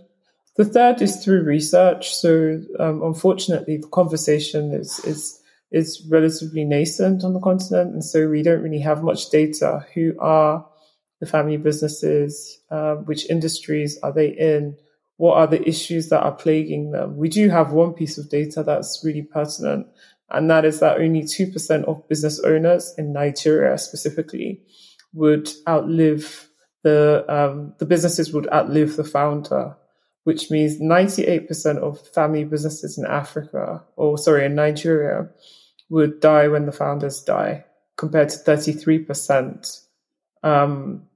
The 0.57 0.65
third 0.65 1.01
is 1.01 1.17
through 1.23 1.43
research. 1.43 2.15
So, 2.15 2.61
um, 2.79 3.01
unfortunately, 3.03 3.77
the 3.77 3.87
conversation 3.87 4.73
is, 4.73 4.99
is, 4.99 5.41
is 5.71 6.05
relatively 6.09 6.63
nascent 6.63 7.23
on 7.23 7.33
the 7.33 7.41
continent. 7.41 7.93
And 7.93 8.03
so 8.03 8.29
we 8.29 8.43
don't 8.43 8.61
really 8.61 8.79
have 8.79 9.03
much 9.03 9.29
data. 9.29 9.85
Who 9.93 10.15
are 10.19 10.65
the 11.19 11.25
family 11.25 11.57
businesses? 11.57 12.59
Uh, 12.69 12.95
which 12.95 13.29
industries 13.29 13.97
are 14.01 14.13
they 14.13 14.29
in? 14.29 14.77
What 15.17 15.37
are 15.37 15.47
the 15.47 15.67
issues 15.67 16.09
that 16.09 16.23
are 16.23 16.31
plaguing 16.31 16.91
them? 16.91 17.17
We 17.17 17.29
do 17.29 17.49
have 17.49 17.71
one 17.71 17.93
piece 17.93 18.17
of 18.17 18.29
data 18.29 18.63
that's 18.63 19.01
really 19.03 19.23
pertinent, 19.23 19.87
and 20.29 20.49
that 20.49 20.65
is 20.65 20.79
that 20.79 20.99
only 20.99 21.21
2% 21.21 21.83
of 21.85 22.07
business 22.07 22.39
owners 22.39 22.93
in 22.97 23.13
Nigeria 23.13 23.77
specifically 23.77 24.61
would 25.13 25.49
outlive 25.67 26.49
the 26.83 27.25
um, 27.27 27.73
the 27.79 27.85
businesses 27.85 28.31
would 28.31 28.47
outlive 28.53 28.95
the 28.95 29.03
founder, 29.03 29.75
which 30.23 30.51
means 30.51 30.79
98% 30.79 31.77
of 31.77 32.07
family 32.09 32.43
businesses 32.43 32.97
in 32.97 33.05
Africa, 33.05 33.83
or 33.95 34.19
sorry, 34.19 34.45
in 34.45 34.53
Nigeria, 34.53 35.29
would 35.89 36.19
die 36.19 36.47
when 36.47 36.67
the 36.67 36.71
founders 36.71 37.21
die, 37.23 37.65
compared 37.97 38.29
to 38.29 38.37
33%. 38.37 39.81
Um, 40.43 41.07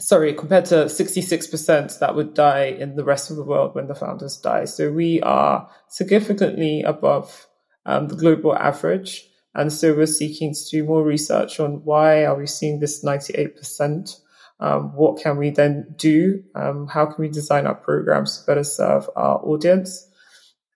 sorry, 0.00 0.32
compared 0.32 0.64
to 0.66 0.86
66% 0.86 1.98
that 1.98 2.16
would 2.16 2.32
die 2.32 2.64
in 2.64 2.96
the 2.96 3.04
rest 3.04 3.30
of 3.30 3.36
the 3.36 3.44
world 3.44 3.74
when 3.74 3.88
the 3.88 3.94
founders 3.94 4.38
die. 4.38 4.64
So 4.64 4.90
we 4.90 5.20
are 5.20 5.70
significantly 5.88 6.82
above 6.82 7.46
um, 7.86 8.08
the 8.08 8.16
global 8.16 8.54
average. 8.56 9.28
And 9.54 9.72
so 9.72 9.94
we're 9.94 10.06
seeking 10.06 10.52
to 10.52 10.70
do 10.70 10.84
more 10.84 11.04
research 11.04 11.60
on 11.60 11.84
why 11.84 12.24
are 12.24 12.36
we 12.36 12.46
seeing 12.46 12.80
this 12.80 13.04
98%? 13.04 14.20
Um, 14.60 14.94
what 14.94 15.20
can 15.20 15.36
we 15.36 15.50
then 15.50 15.94
do? 15.96 16.42
Um, 16.54 16.86
how 16.86 17.06
can 17.06 17.16
we 17.18 17.28
design 17.28 17.66
our 17.66 17.74
programs 17.74 18.38
to 18.38 18.46
better 18.46 18.64
serve 18.64 19.08
our 19.16 19.38
audience? 19.44 20.08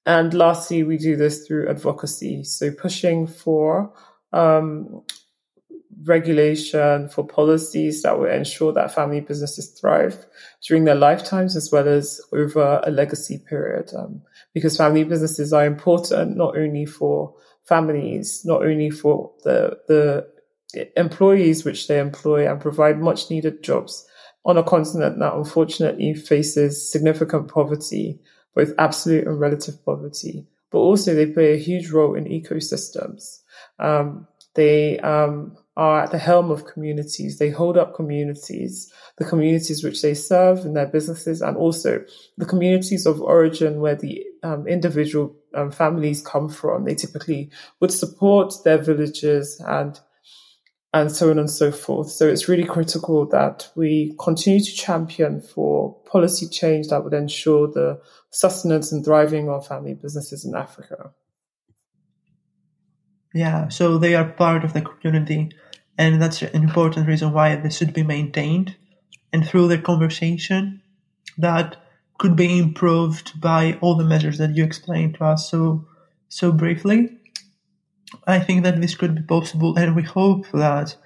And 0.06 0.32
lastly, 0.32 0.84
we 0.84 0.96
do 0.96 1.16
this 1.16 1.46
through 1.46 1.68
advocacy. 1.68 2.44
So 2.44 2.70
pushing 2.70 3.26
for 3.26 3.92
um, 4.32 5.02
regulation, 6.04 7.08
for 7.08 7.26
policies 7.26 8.02
that 8.02 8.18
will 8.18 8.30
ensure 8.30 8.72
that 8.72 8.94
family 8.94 9.20
businesses 9.20 9.68
thrive 9.68 10.26
during 10.66 10.84
their 10.84 10.94
lifetimes 10.94 11.56
as 11.56 11.70
well 11.72 11.88
as 11.88 12.20
over 12.32 12.80
a 12.84 12.90
legacy 12.90 13.38
period. 13.38 13.90
Um, 13.96 14.22
because 14.54 14.76
family 14.76 15.04
businesses 15.04 15.52
are 15.52 15.66
important 15.66 16.36
not 16.36 16.56
only 16.56 16.86
for 16.86 17.34
families, 17.64 18.42
not 18.44 18.62
only 18.62 18.90
for 18.90 19.32
the, 19.44 19.78
the 19.88 20.26
employees 20.96 21.64
which 21.64 21.88
they 21.88 21.98
employ 21.98 22.50
and 22.50 22.60
provide 22.60 23.00
much 23.00 23.30
needed 23.30 23.62
jobs 23.62 24.06
on 24.44 24.56
a 24.56 24.62
continent 24.62 25.18
that 25.18 25.34
unfortunately 25.34 26.14
faces 26.14 26.90
significant 26.90 27.48
poverty, 27.48 28.18
both 28.54 28.72
absolute 28.78 29.26
and 29.26 29.38
relative 29.38 29.84
poverty, 29.84 30.46
but 30.70 30.78
also 30.78 31.14
they 31.14 31.26
play 31.26 31.54
a 31.54 31.58
huge 31.58 31.90
role 31.90 32.14
in 32.14 32.24
ecosystems. 32.24 33.40
Um, 33.78 34.26
they 34.54 34.98
um, 35.00 35.56
are 35.78 36.02
at 36.02 36.10
the 36.10 36.18
helm 36.18 36.50
of 36.50 36.66
communities. 36.66 37.38
They 37.38 37.50
hold 37.50 37.78
up 37.78 37.94
communities, 37.94 38.92
the 39.16 39.24
communities 39.24 39.84
which 39.84 40.02
they 40.02 40.12
serve 40.12 40.66
in 40.66 40.74
their 40.74 40.88
businesses, 40.88 41.40
and 41.40 41.56
also 41.56 42.04
the 42.36 42.44
communities 42.44 43.06
of 43.06 43.22
origin 43.22 43.80
where 43.80 43.94
the 43.94 44.24
um, 44.42 44.66
individual 44.66 45.36
um, 45.54 45.70
families 45.70 46.20
come 46.20 46.48
from. 46.48 46.84
They 46.84 46.96
typically 46.96 47.50
would 47.78 47.92
support 47.92 48.54
their 48.64 48.78
villages 48.78 49.62
and 49.64 49.98
and 50.94 51.12
so 51.12 51.30
on 51.30 51.38
and 51.38 51.50
so 51.50 51.70
forth. 51.70 52.10
So 52.10 52.26
it's 52.26 52.48
really 52.48 52.64
critical 52.64 53.26
that 53.28 53.70
we 53.76 54.16
continue 54.18 54.64
to 54.64 54.72
champion 54.74 55.40
for 55.40 55.94
policy 56.06 56.48
change 56.48 56.88
that 56.88 57.04
would 57.04 57.14
ensure 57.14 57.68
the 57.68 58.00
sustenance 58.30 58.90
and 58.90 59.04
thriving 59.04 59.48
of 59.48 59.66
family 59.66 59.94
businesses 59.94 60.44
in 60.44 60.56
Africa. 60.56 61.12
Yeah, 63.34 63.68
so 63.68 63.98
they 63.98 64.14
are 64.14 64.24
part 64.24 64.64
of 64.64 64.72
the 64.72 64.80
community, 64.80 65.50
and 65.98 66.22
that's 66.22 66.42
an 66.42 66.62
important 66.62 67.08
reason 67.08 67.32
why 67.32 67.56
they 67.56 67.70
should 67.70 67.92
be 67.92 68.04
maintained. 68.04 68.76
And 69.32 69.46
through 69.46 69.68
the 69.68 69.78
conversation, 69.78 70.80
that 71.36 71.76
could 72.18 72.36
be 72.36 72.58
improved 72.58 73.40
by 73.40 73.78
all 73.80 73.96
the 73.96 74.04
measures 74.04 74.38
that 74.38 74.56
you 74.56 74.64
explained 74.64 75.14
to 75.14 75.24
us 75.24 75.50
so 75.50 75.86
so 76.28 76.52
briefly. 76.52 77.10
I 78.26 78.38
think 78.38 78.62
that 78.62 78.80
this 78.80 78.94
could 78.94 79.14
be 79.14 79.22
possible, 79.22 79.76
and 79.76 79.94
we 79.94 80.02
hope 80.02 80.46
that 80.52 80.96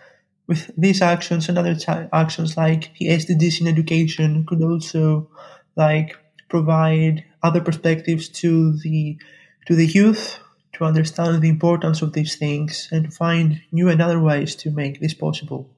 with 0.47 0.71
these 0.77 1.03
actions 1.03 1.49
and 1.49 1.59
other 1.59 1.75
t- 1.75 2.09
actions 2.13 2.57
like 2.57 2.93
the 2.99 3.09
SDGs 3.09 3.61
in 3.61 3.69
education 3.69 4.45
could 4.47 4.63
also 4.63 5.29
like 5.77 6.17
provide 6.49 7.25
other 7.43 7.61
perspectives 7.61 8.29
to 8.29 8.77
the 8.79 9.19
to 9.67 9.75
the 9.75 9.87
youth 9.87 10.39
understand 10.85 11.43
the 11.43 11.49
importance 11.49 12.03
of 12.03 12.13
these 12.13 12.37
things 12.37 12.89
and 12.91 13.13
find 13.13 13.61
new 13.71 13.89
and 13.89 14.01
other 14.01 14.21
ways 14.21 14.55
to 14.57 14.71
make 14.71 15.01
this 15.01 15.15
possible. 15.15 15.71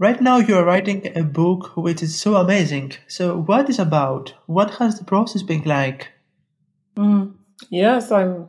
Right 0.00 0.20
now, 0.20 0.38
you 0.38 0.56
are 0.56 0.64
writing 0.64 1.16
a 1.16 1.24
book 1.24 1.76
which 1.76 2.02
is 2.02 2.20
so 2.20 2.36
amazing. 2.36 2.92
So, 3.08 3.36
what 3.36 3.68
is 3.68 3.80
about? 3.80 4.32
What 4.46 4.70
has 4.74 4.96
the 4.96 5.04
process 5.04 5.42
been 5.42 5.64
like? 5.64 6.08
Mm. 6.96 7.34
Yes, 7.68 8.12
I'm 8.12 8.48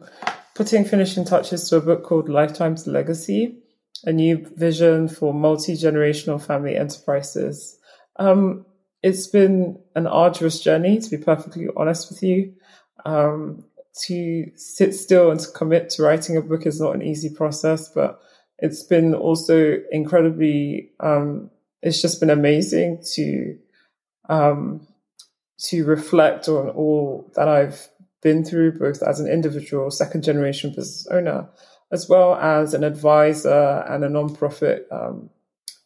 putting 0.53 0.85
finishing 0.85 1.25
touches 1.25 1.67
to 1.69 1.77
a 1.77 1.81
book 1.81 2.03
called 2.03 2.29
Lifetime's 2.29 2.85
Legacy, 2.85 3.57
a 4.03 4.11
new 4.11 4.45
vision 4.57 5.07
for 5.07 5.33
multi 5.33 5.73
generational 5.73 6.39
family 6.39 6.75
enterprises. 6.75 7.79
Um, 8.17 8.65
it's 9.01 9.27
been 9.27 9.79
an 9.95 10.05
arduous 10.05 10.59
journey, 10.59 10.99
to 10.99 11.09
be 11.09 11.17
perfectly 11.17 11.67
honest 11.75 12.09
with 12.09 12.21
you. 12.21 12.53
Um, 13.05 13.65
to 14.07 14.51
sit 14.55 14.93
still 14.93 15.31
and 15.31 15.39
to 15.39 15.51
commit 15.51 15.89
to 15.89 16.03
writing 16.03 16.37
a 16.37 16.41
book 16.41 16.65
is 16.65 16.79
not 16.79 16.95
an 16.95 17.01
easy 17.01 17.29
process, 17.29 17.89
but 17.89 18.21
it's 18.59 18.83
been 18.83 19.13
also 19.13 19.77
incredibly, 19.91 20.91
um, 20.99 21.49
it's 21.81 22.01
just 22.01 22.19
been 22.19 22.29
amazing 22.29 23.01
to, 23.15 23.57
um, 24.29 24.87
to 25.57 25.85
reflect 25.85 26.47
on 26.47 26.69
all 26.69 27.29
that 27.35 27.47
I've 27.47 27.89
been 28.21 28.43
through, 28.43 28.79
both 28.79 29.01
as 29.01 29.19
an 29.19 29.27
individual, 29.27 29.91
second 29.91 30.23
generation 30.23 30.69
business 30.69 31.07
owner, 31.07 31.49
as 31.91 32.07
well 32.07 32.35
as 32.35 32.73
an 32.73 32.83
advisor 32.83 33.83
and 33.87 34.03
a 34.03 34.09
nonprofit 34.09 34.83
um, 34.91 35.29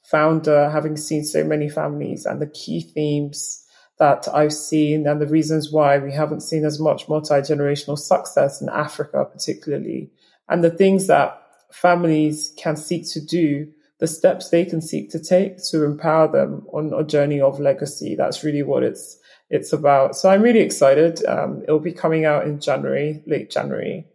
founder, 0.03 0.69
having 0.69 0.97
seen 0.97 1.23
so 1.23 1.43
many 1.43 1.69
families 1.69 2.25
and 2.25 2.41
the 2.41 2.47
key 2.47 2.81
themes 2.81 3.62
that 4.03 4.27
I've 4.33 4.51
seen 4.51 5.07
and 5.07 5.21
the 5.21 5.27
reasons 5.27 5.71
why 5.71 5.97
we 5.97 6.11
haven't 6.11 6.41
seen 6.41 6.65
as 6.65 6.77
much 6.77 7.07
multi 7.07 7.35
generational 7.35 7.97
success 7.97 8.61
in 8.61 8.67
Africa, 8.67 9.23
particularly, 9.31 10.11
and 10.49 10.61
the 10.61 10.69
things 10.69 11.07
that 11.07 11.41
families 11.71 12.53
can 12.57 12.75
seek 12.75 13.09
to 13.13 13.21
do, 13.21 13.71
the 13.99 14.07
steps 14.07 14.49
they 14.49 14.65
can 14.65 14.81
seek 14.81 15.09
to 15.11 15.19
take 15.19 15.63
to 15.69 15.85
empower 15.85 16.27
them 16.27 16.67
on 16.73 16.91
a 16.93 17.05
journey 17.05 17.39
of 17.39 17.61
legacy. 17.61 18.13
That's 18.15 18.43
really 18.43 18.61
what 18.61 18.83
it's 18.83 19.17
it's 19.49 19.71
about. 19.71 20.17
So 20.17 20.29
I'm 20.29 20.41
really 20.41 20.59
excited. 20.59 21.25
Um, 21.25 21.61
it'll 21.63 21.79
be 21.79 21.93
coming 21.93 22.25
out 22.25 22.45
in 22.45 22.59
January, 22.59 23.23
late 23.25 23.49
January. 23.51 24.05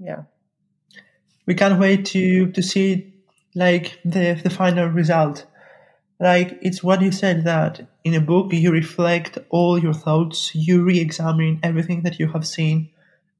Yeah, 0.00 0.22
we 1.46 1.54
can't 1.54 1.78
wait 1.78 2.06
to 2.06 2.50
to 2.50 2.60
see 2.60 3.14
like 3.54 4.00
the 4.04 4.34
the 4.42 4.50
final 4.50 4.88
result. 4.88 5.46
Like 6.18 6.58
it's 6.60 6.82
what 6.82 7.00
you 7.00 7.12
said 7.12 7.44
that 7.44 7.86
in 8.08 8.14
a 8.14 8.26
book 8.32 8.52
you 8.52 8.70
reflect 8.72 9.38
all 9.50 9.78
your 9.78 9.92
thoughts, 9.92 10.54
you 10.54 10.82
re-examine 10.82 11.60
everything 11.62 12.02
that 12.02 12.18
you 12.18 12.26
have 12.28 12.46
seen, 12.46 12.90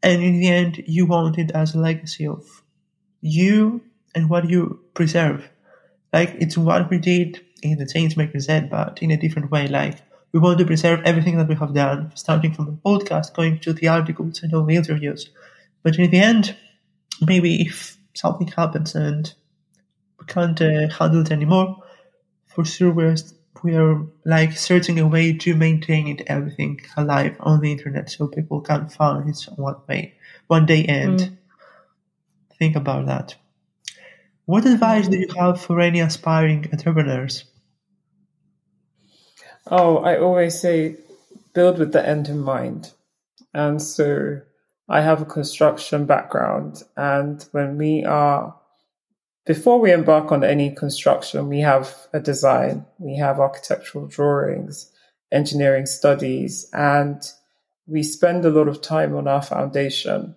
and 0.03 0.23
in 0.23 0.39
the 0.41 0.49
end 0.49 0.85
you 0.87 1.07
want 1.07 1.39
it 1.39 1.51
as 1.53 1.75
a 1.75 1.79
legacy 1.79 2.27
of 2.27 2.45
you 3.21 3.81
and 4.15 4.29
what 4.29 4.49
you 4.49 4.81
preserve. 4.93 5.49
Like 6.13 6.37
it's 6.39 6.59
what 6.59 6.91
we 6.91 6.99
did 6.99 7.41
in 7.63 7.79
the 7.79 7.87
Changemaker 7.87 8.41
Z, 8.41 8.69
but 8.71 9.03
in 9.03 9.11
a 9.11 9.17
different 9.17 9.51
way. 9.51 9.69
Like 9.69 9.97
we 10.33 10.41
want 10.41 10.59
to 10.59 10.67
preserve 10.67 11.01
everything 11.05 11.39
that 11.39 11.49
we 11.49 11.55
have 11.55 11.75
done, 11.75 12.13
starting 12.15 12.53
from 12.53 12.67
the 12.67 12.79
podcast, 12.85 13.35
going 13.35 13.59
to 13.61 13.73
the 13.73 13.89
articles 13.89 14.43
and 14.43 14.53
all 14.53 14.65
the 14.65 14.77
interviews. 14.77 15.31
But 15.83 15.99
in 15.99 16.11
the 16.11 16.21
end, 16.21 16.57
maybe 17.21 17.63
if 17.63 17.97
something 18.15 18.49
happens 18.49 18.95
and 18.95 19.33
we 20.21 20.27
can't 20.27 20.61
uh, 20.61 20.89
handle 20.89 21.23
it 21.23 21.33
anymore, 21.33 21.83
for 22.47 22.65
sure 22.65 22.93
we're 22.93 23.17
we 23.63 23.75
are 23.75 24.07
like 24.25 24.53
searching 24.53 24.99
a 24.99 25.07
way 25.07 25.33
to 25.33 25.55
maintain 25.55 26.09
it 26.09 26.23
everything 26.27 26.81
alive 26.97 27.37
on 27.41 27.61
the 27.61 27.73
internet 27.73 28.11
so 28.11 28.27
people 28.27 28.61
can 28.61 28.89
find 28.89 29.29
it 29.29 29.47
one 29.57 29.77
way. 29.89 30.15
One 30.47 30.67
day 30.67 30.85
and 30.85 31.19
mm. 31.19 31.37
think 32.59 32.77
about 32.77 33.07
that. 33.07 33.37
What 34.47 34.65
advice 34.65 35.09
do 35.09 35.19
you 35.19 35.29
have 35.37 35.61
for 35.61 35.81
any 35.81 36.01
aspiring 36.01 36.69
entrepreneurs? 36.73 37.45
Oh 39.71 39.99
i 39.99 40.19
always 40.19 40.59
say 40.59 40.97
build 41.53 41.79
with 41.79 41.93
the 41.93 42.07
end 42.07 42.29
in 42.29 42.39
mind. 42.39 42.93
And 43.53 43.81
so 43.83 44.41
i 44.89 45.01
have 45.01 45.21
a 45.21 45.27
construction 45.27 46.07
background 46.07 46.83
and 46.97 47.47
when 47.53 47.77
we 47.77 48.05
are 48.05 48.58
before 49.49 49.81
we 49.81 49.91
embark 49.91 50.31
on 50.31 50.45
any 50.45 50.71
construction, 50.75 51.49
we 51.49 51.61
have 51.61 51.97
a 52.13 52.21
design, 52.21 52.85
we 52.99 53.17
have 53.17 53.41
architectural 53.41 54.07
drawings, 54.07 54.93
engineering 55.33 55.87
studies, 55.87 56.69
and 56.75 57.23
we 57.87 58.03
spend 58.03 58.45
a 58.45 58.51
lot 58.51 58.69
of 58.69 58.83
time 58.83 59.17
on 59.17 59.27
our 59.27 59.41
foundation, 59.41 60.35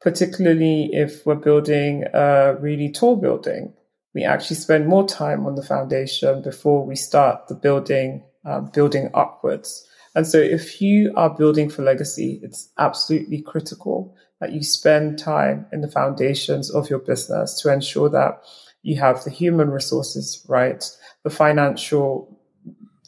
particularly 0.00 0.90
if 0.92 1.24
we're 1.24 1.36
building 1.36 2.02
a 2.12 2.56
really 2.58 2.90
tall 2.90 3.14
building. 3.14 3.72
We 4.16 4.24
actually 4.24 4.56
spend 4.56 4.88
more 4.88 5.06
time 5.06 5.46
on 5.46 5.54
the 5.54 5.62
foundation 5.62 6.42
before 6.42 6.84
we 6.84 6.96
start 6.96 7.46
the 7.46 7.54
building, 7.54 8.24
um, 8.44 8.72
building 8.74 9.10
upwards. 9.14 9.86
And 10.16 10.26
so 10.26 10.38
if 10.38 10.82
you 10.82 11.12
are 11.16 11.30
building 11.30 11.70
for 11.70 11.82
legacy, 11.82 12.40
it's 12.42 12.68
absolutely 12.78 13.42
critical 13.42 14.16
that 14.40 14.52
you 14.52 14.62
spend 14.62 15.18
time 15.18 15.66
in 15.72 15.80
the 15.82 15.88
foundations 15.88 16.70
of 16.70 16.88
your 16.90 16.98
business 16.98 17.60
to 17.60 17.72
ensure 17.72 18.08
that 18.08 18.42
You 18.82 18.98
have 19.00 19.24
the 19.24 19.30
human 19.30 19.70
resources, 19.70 20.44
right? 20.48 20.82
The 21.22 21.30
financial 21.30 22.40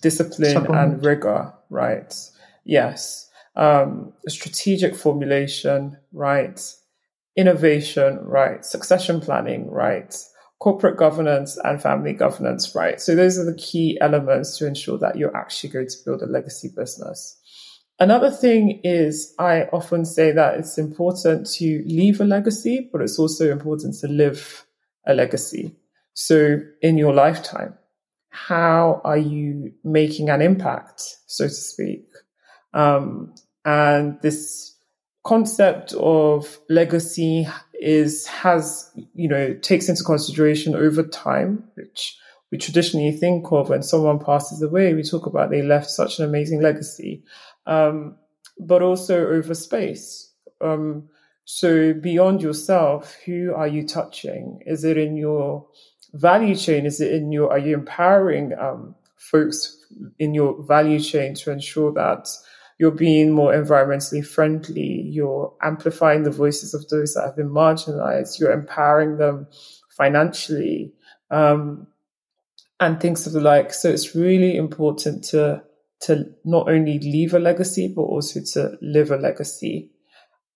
discipline 0.03 0.53
Supplement. 0.53 0.95
and 0.95 1.05
rigor, 1.05 1.53
right? 1.71 2.15
Yes. 2.65 3.31
Um, 3.57 4.13
strategic 4.29 4.95
formulation, 4.95 5.97
right? 6.13 6.61
Innovation, 7.37 8.19
right? 8.23 8.65
Succession 8.65 9.21
planning, 9.21 9.71
right? 9.71 10.15
Corporate 10.59 10.99
governance 10.99 11.57
and 11.65 11.81
family 11.81 12.13
governance, 12.13 12.75
right? 12.75 13.01
So 13.01 13.15
those 13.15 13.39
are 13.39 13.45
the 13.45 13.57
key 13.57 13.99
elements 14.01 14.59
to 14.59 14.67
ensure 14.67 14.99
that 14.99 15.17
you're 15.17 15.37
actually 15.37 15.71
going 15.71 15.89
to 15.89 15.97
build 16.05 16.21
a 16.23 16.27
legacy 16.27 16.69
business. 16.77 17.39
Another 18.03 18.33
thing 18.33 18.81
is 18.83 19.33
I 19.39 19.69
often 19.73 20.05
say 20.05 20.33
that 20.33 20.59
it's 20.59 20.77
important 20.77 21.47
to 21.59 21.85
leave 21.87 22.21
a 22.21 22.25
legacy, 22.25 22.89
but 22.91 23.01
it's 23.01 23.17
also 23.17 23.53
important 23.53 23.95
to 24.01 24.09
live 24.09 24.67
a 25.07 25.15
legacy. 25.15 25.77
So 26.13 26.59
in 26.81 26.99
your 26.99 27.15
lifetime, 27.15 27.75
how 28.31 29.03
are 29.05 29.19
you 29.19 29.75
making 29.85 30.31
an 30.31 30.43
impact, 30.43 31.01
so 31.29 31.45
to 31.45 31.55
speak? 31.55 32.09
Um, 32.75 33.37
and 33.65 34.21
this 34.21 34.77
concept 35.25 35.93
of 35.93 36.59
legacy 36.69 37.47
is 37.75 38.27
has 38.27 38.91
you 39.15 39.29
know 39.29 39.55
takes 39.55 39.89
into 39.89 40.03
consideration 40.03 40.75
over 40.75 41.05
time, 41.05 41.63
which 41.75 42.19
we 42.51 42.59
traditionally 42.59 43.13
think 43.13 43.53
of 43.53 43.71
when 43.71 43.85
someone 43.85 44.19
passes 44.19 44.61
away. 44.61 44.93
We 44.93 45.05
talk 45.05 45.27
about 45.27 45.51
they 45.51 45.63
left 45.63 45.89
such 45.89 46.19
an 46.19 46.25
amazing 46.25 46.61
legacy, 46.61 47.23
um, 47.67 48.17
but 48.59 48.83
also 48.83 49.29
over 49.29 49.55
space. 49.55 50.33
Um, 50.61 51.09
so 51.45 51.93
beyond 51.93 52.43
yourself, 52.43 53.17
who 53.25 53.53
are 53.55 53.67
you 53.67 53.87
touching? 53.87 54.61
Is 54.67 54.85
it 54.85 54.97
in 54.97 55.17
your 55.17 55.67
value 56.15 56.55
chain? 56.55 56.87
Is 56.87 57.01
it 57.01 57.13
in 57.13 57.33
your, 57.33 57.51
are 57.51 57.59
you 57.59 57.75
empowering 57.75 58.53
um, 58.59 58.95
folks 59.17 59.79
in 60.19 60.35
your 60.35 60.63
value 60.63 61.01
chain 61.01 61.35
to 61.35 61.51
ensure 61.51 61.93
that 61.93 62.29
you're 62.79 62.91
being 62.91 63.31
more 63.31 63.53
environmentally 63.53 64.27
friendly, 64.27 65.03
you're 65.03 65.55
amplifying 65.63 66.25
the 66.25 66.31
voices 66.31 66.75
of 66.75 66.89
those 66.89 67.15
that 67.15 67.23
have 67.23 67.37
been 67.37 67.51
marginalized, 67.51 68.41
you're 68.41 68.53
empowering 68.53 69.19
them 69.19 69.47
financially, 69.91 70.93
um, 71.31 71.87
and 72.81 73.01
things 73.01 73.27
of 73.27 73.33
the 73.33 73.41
like. 73.41 73.73
So 73.73 73.89
it's 73.89 74.15
really 74.15 74.57
important 74.57 75.23
to 75.27 75.63
to 76.03 76.27
not 76.45 76.69
only 76.69 76.99
leave 76.99 77.35
a 77.35 77.39
legacy, 77.39 77.93
but 77.95 78.03
also 78.03 78.41
to 78.55 78.77
live 78.81 79.11
a 79.11 79.17
legacy. 79.17 79.91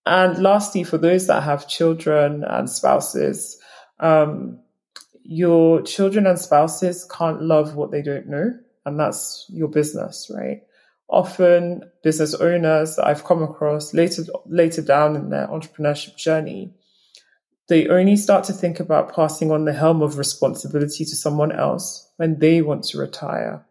And 0.04 0.42
lastly, 0.42 0.84
for 0.84 0.98
those 0.98 1.26
that 1.26 1.42
have 1.42 1.68
children 1.68 2.44
and 2.44 2.70
spouses, 2.70 3.58
um, 4.00 4.60
your 5.22 5.82
children 5.82 6.26
and 6.26 6.38
spouses 6.38 7.06
can't 7.10 7.42
love 7.42 7.74
what 7.74 7.90
they 7.90 8.02
don't 8.02 8.28
know. 8.28 8.52
And 8.84 8.98
that's 8.98 9.46
your 9.48 9.68
business, 9.68 10.30
right? 10.34 10.62
Often 11.08 11.90
business 12.02 12.34
owners 12.34 12.96
that 12.96 13.06
I've 13.06 13.24
come 13.24 13.42
across 13.42 13.94
later, 13.94 14.24
later 14.46 14.82
down 14.82 15.16
in 15.16 15.30
their 15.30 15.48
entrepreneurship 15.48 16.16
journey, 16.16 16.72
they 17.68 17.88
only 17.88 18.16
start 18.16 18.44
to 18.44 18.52
think 18.52 18.78
about 18.78 19.14
passing 19.14 19.50
on 19.50 19.64
the 19.64 19.72
helm 19.72 20.02
of 20.02 20.18
responsibility 20.18 21.04
to 21.04 21.16
someone 21.16 21.50
else 21.50 22.08
when 22.16 22.38
they 22.38 22.62
want 22.62 22.84
to 22.84 22.98
retire. 22.98 23.64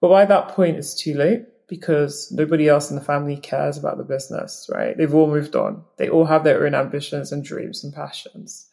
But 0.00 0.08
by 0.08 0.24
that 0.24 0.48
point, 0.48 0.76
it's 0.76 0.94
too 0.94 1.14
late 1.14 1.44
because 1.68 2.32
nobody 2.32 2.68
else 2.68 2.90
in 2.90 2.96
the 2.96 3.02
family 3.02 3.36
cares 3.36 3.78
about 3.78 3.96
the 3.96 4.04
business, 4.04 4.68
right? 4.72 4.96
They've 4.96 5.14
all 5.14 5.28
moved 5.28 5.54
on. 5.54 5.84
They 5.98 6.08
all 6.08 6.24
have 6.24 6.42
their 6.42 6.66
own 6.66 6.74
ambitions 6.74 7.32
and 7.32 7.44
dreams 7.44 7.84
and 7.84 7.94
passions. 7.94 8.66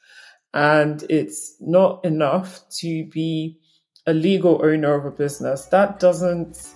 And 0.53 1.03
it's 1.09 1.55
not 1.59 2.03
enough 2.03 2.61
to 2.79 3.05
be 3.05 3.59
a 4.07 4.13
legal 4.13 4.65
owner 4.65 4.95
of 4.95 5.05
a 5.05 5.11
business. 5.11 5.65
That 5.65 5.99
doesn't 5.99 6.73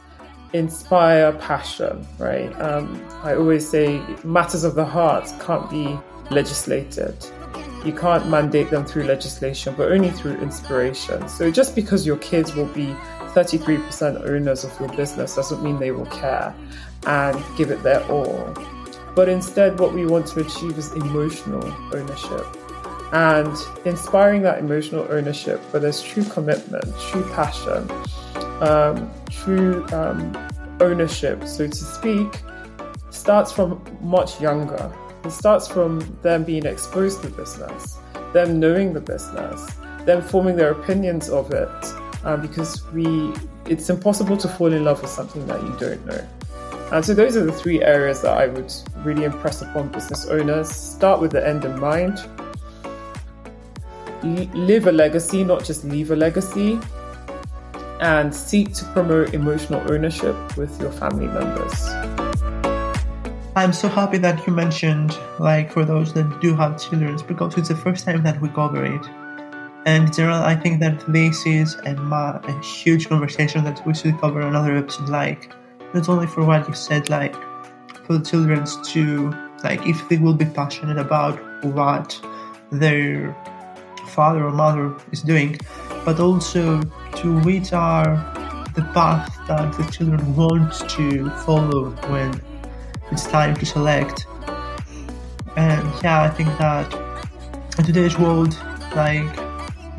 inspire 0.54 1.32
passion, 1.34 2.06
right? 2.20 2.52
Um, 2.62 3.04
I 3.24 3.36
always 3.36 3.68
say 3.68 4.00
matters 4.24 4.64
of 4.64 4.76
the 4.76 4.86
heart 4.86 5.32
can't 5.40 5.70
be 5.70 5.98
legislated. 6.30 7.16
You 7.86 7.94
can't 7.94 8.28
mandate 8.30 8.70
them 8.70 8.86
through 8.86 9.04
legislation, 9.04 9.74
but 9.76 9.92
only 9.92 10.12
through 10.12 10.36
inspiration. 10.36 11.28
So 11.28 11.50
just 11.50 11.74
because 11.74 12.06
your 12.06 12.18
kids 12.18 12.54
will 12.54 12.72
be 12.74 12.96
33% 13.34 14.28
owners 14.28 14.63
of 14.63 14.80
your 14.80 14.89
business 14.89 15.36
doesn't 15.36 15.63
mean 15.63 15.80
they 15.80 15.91
will 15.91 16.06
care 16.08 16.56
and 17.06 17.44
give 17.58 17.72
it 17.72 17.82
their 17.84 18.04
all. 18.12 18.54
But 19.15 19.28
instead, 19.30 19.80
what 19.80 19.94
we 19.94 20.06
want 20.06 20.28
to 20.28 20.41
achieve 20.41 20.78
is 20.78 20.91
emotional 20.94 21.63
ownership 21.94 22.46
and 23.12 23.56
inspiring 23.84 24.41
that 24.44 24.60
emotional 24.60 25.06
ownership 25.10 25.60
where 25.74 25.82
there's 25.82 26.02
true 26.02 26.24
commitment, 26.24 26.86
true 27.00 27.24
passion, 27.34 27.89
um, 28.62 29.12
true 29.30 29.86
um, 29.91 30.50
ownership, 30.80 31.46
so 31.46 31.67
to 31.67 31.76
speak, 31.76 32.41
starts 33.10 33.52
from 33.52 33.84
much 34.02 34.39
younger. 34.39 34.94
It 35.26 35.32
starts 35.32 35.67
from 35.67 36.00
them 36.22 36.44
being 36.44 36.65
exposed 36.65 37.22
to 37.24 37.30
business, 37.30 37.98
them 38.34 38.60
knowing 38.60 38.94
the 38.94 39.02
business, 39.02 39.70
them 40.06 40.22
forming 40.22 40.56
their 40.56 40.72
opinions 40.72 41.30
of 41.30 41.52
it, 41.52 41.67
um, 42.24 42.42
because 42.42 42.84
we 42.92 43.34
it's 43.66 43.90
impossible 43.90 44.38
to 44.38 44.48
fall 44.48 44.74
in 44.74 44.84
love 44.84 45.02
with 45.02 45.12
something 45.12 45.46
that 45.48 45.62
you 45.62 45.76
don't 45.80 46.06
know. 46.06 46.28
And 46.92 47.06
so 47.06 47.14
those 47.14 47.38
are 47.38 47.46
the 47.46 47.54
three 47.54 47.82
areas 47.82 48.22
that 48.22 48.38
I 48.38 48.48
would 48.48 48.74
really 48.98 49.24
impress 49.24 49.62
upon 49.62 49.90
business 49.90 50.26
owners. 50.28 50.70
Start 50.70 51.22
with 51.22 51.32
the 51.32 51.48
end 51.48 51.64
in 51.64 51.80
mind. 51.80 52.20
Live 54.54 54.88
a 54.88 54.92
legacy, 54.92 55.44
not 55.44 55.64
just 55.64 55.86
leave 55.86 56.12
a 56.12 56.16
legacy. 56.16 56.80
And 58.02 58.34
seek 58.34 58.74
to 58.74 58.86
promote 58.86 59.34
emotional 59.34 59.80
ownership 59.92 60.36
with 60.58 60.82
your 60.82 60.92
family 60.92 61.28
members. 61.28 61.88
I'm 63.56 63.74
so 63.74 63.88
happy 63.88 64.18
that 64.18 64.46
you 64.48 64.54
mentioned, 64.54 65.18
like, 65.40 65.72
for 65.72 65.86
those 65.86 66.14
that 66.14 66.42
do 66.42 66.56
have 66.56 66.82
children, 66.82 67.18
because 67.28 67.58
it's 67.58 67.68
the 67.70 67.76
first 67.76 68.06
time 68.06 68.24
that 68.24 68.42
we 68.42 68.50
cover 68.50 68.84
it. 68.84 69.06
And 69.86 70.13
general, 70.13 70.44
I 70.44 70.56
think 70.56 70.80
that 70.82 71.04
this 71.12 71.46
is 71.46 71.76
a, 71.86 71.96
a 71.96 72.62
huge 72.62 73.10
conversation 73.10 73.63
that 73.63 73.86
we 73.86 73.94
should 73.94 74.20
cover 74.20 74.41
another 74.41 74.76
episode. 74.76 75.10
Like, 75.10 75.52
not 75.94 76.08
only 76.08 76.28
for 76.28 76.46
what 76.46 76.67
you 76.67 76.76
said, 76.76 77.10
like 77.10 77.36
for 78.06 78.17
the 78.17 78.26
children 78.26 78.63
to 78.84 79.34
like 79.63 79.86
if 79.86 80.08
they 80.10 80.17
will 80.17 80.34
be 80.34 80.46
passionate 80.46 80.98
about 80.98 81.36
what 81.63 82.20
their 82.72 83.36
father 84.08 84.46
or 84.46 84.52
mother 84.52 84.96
is 85.12 85.22
doing, 85.22 85.58
but 86.06 86.20
also 86.20 86.82
to 87.15 87.39
which 87.41 87.74
are 87.74 88.15
the 88.76 88.82
path 88.94 89.36
that 89.48 89.74
the 89.74 89.84
children 89.91 90.36
want 90.36 90.74
to 90.89 91.30
follow 91.46 91.91
when 92.10 92.41
it's 93.12 93.28
time 93.28 93.56
to 93.56 93.65
select. 93.65 94.26
And 95.56 95.84
yeah, 96.04 96.24
I 96.24 96.30
think 96.30 96.50
that 96.58 96.94
in 97.78 97.84
today's 97.84 98.17
world, 98.17 98.58
like 98.96 99.41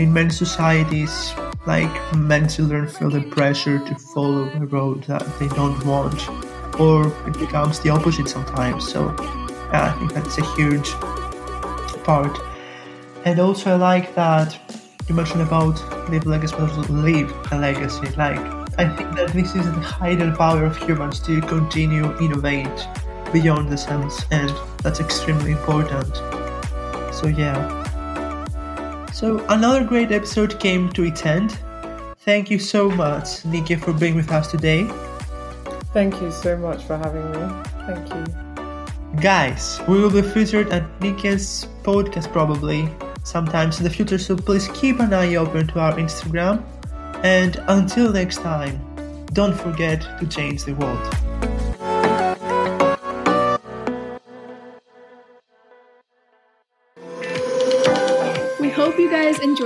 in 0.03 0.13
many 0.13 0.31
societies, 0.31 1.33
like 1.65 1.93
many 2.17 2.49
children 2.49 2.89
feel 2.89 3.09
the 3.09 3.23
pressure 3.23 3.79
to 3.79 3.95
follow 3.95 4.51
a 4.51 4.67
road 4.67 5.05
that 5.05 5.25
they 5.39 5.47
don't 5.49 5.85
want, 5.87 6.29
or 6.81 7.07
it 7.29 7.39
becomes 7.39 7.79
the 7.81 7.91
opposite 7.91 8.29
sometimes. 8.29 8.93
So, 8.93 9.15
yeah, 9.71 9.95
I 9.95 9.99
think 9.99 10.13
that's 10.13 10.39
a 10.39 10.55
huge 10.57 10.91
part. 12.03 12.37
And 13.25 13.39
also, 13.39 13.75
I 13.75 13.77
like 13.77 14.15
that 14.17 14.59
you 15.09 15.15
mentioned 15.15 15.43
about 15.43 15.81
live 16.11 16.27
legacy, 16.27 16.57
but 16.59 16.71
also 16.71 16.93
leave 16.93 17.33
a 17.53 17.59
legacy. 17.59 18.09
Like, 18.17 18.41
I 18.79 18.89
think 18.97 19.15
that 19.15 19.29
this 19.33 19.55
is 19.55 19.65
the 19.65 19.81
hidden 20.03 20.35
power 20.35 20.65
of 20.65 20.77
humans 20.77 21.21
to 21.21 21.41
continue 21.43 22.07
innovate 22.19 22.89
beyond 23.33 23.69
the 23.69 23.79
sense, 23.79 24.25
and 24.33 24.53
that's 24.83 24.99
extremely 24.99 25.53
important. 25.53 26.17
So, 27.15 27.29
yeah. 27.29 27.82
So 29.23 29.39
another 29.51 29.85
great 29.85 30.11
episode 30.11 30.59
came 30.59 30.91
to 30.95 31.05
its 31.05 31.25
end. 31.25 31.57
Thank 32.25 32.51
you 32.51 32.59
so 32.59 32.91
much, 32.91 33.45
Nikki, 33.45 33.77
for 33.77 33.93
being 33.93 34.17
with 34.17 34.33
us 34.33 34.51
today. 34.51 34.91
Thank 35.95 36.21
you 36.21 36.33
so 36.33 36.57
much 36.57 36.83
for 36.83 36.97
having 36.97 37.31
me. 37.31 37.63
Thank 37.87 38.13
you. 38.13 39.21
Guys, 39.21 39.81
we 39.87 40.01
will 40.01 40.11
be 40.11 40.23
featured 40.23 40.71
at 40.71 40.83
Nikki's 41.01 41.69
podcast 41.85 42.33
probably 42.33 42.89
sometimes 43.23 43.79
in 43.79 43.85
the 43.85 43.91
future, 43.91 44.19
so 44.19 44.35
please 44.35 44.67
keep 44.75 44.99
an 44.99 45.15
eye 45.15 45.37
open 45.37 45.69
to 45.69 45.79
our 45.79 45.93
Instagram. 45.93 46.65
And 47.23 47.63
until 47.69 48.13
next 48.13 48.39
time, 48.39 48.75
don't 49.35 49.55
forget 49.55 50.01
to 50.19 50.27
change 50.27 50.65
the 50.65 50.73
world. 50.73 51.22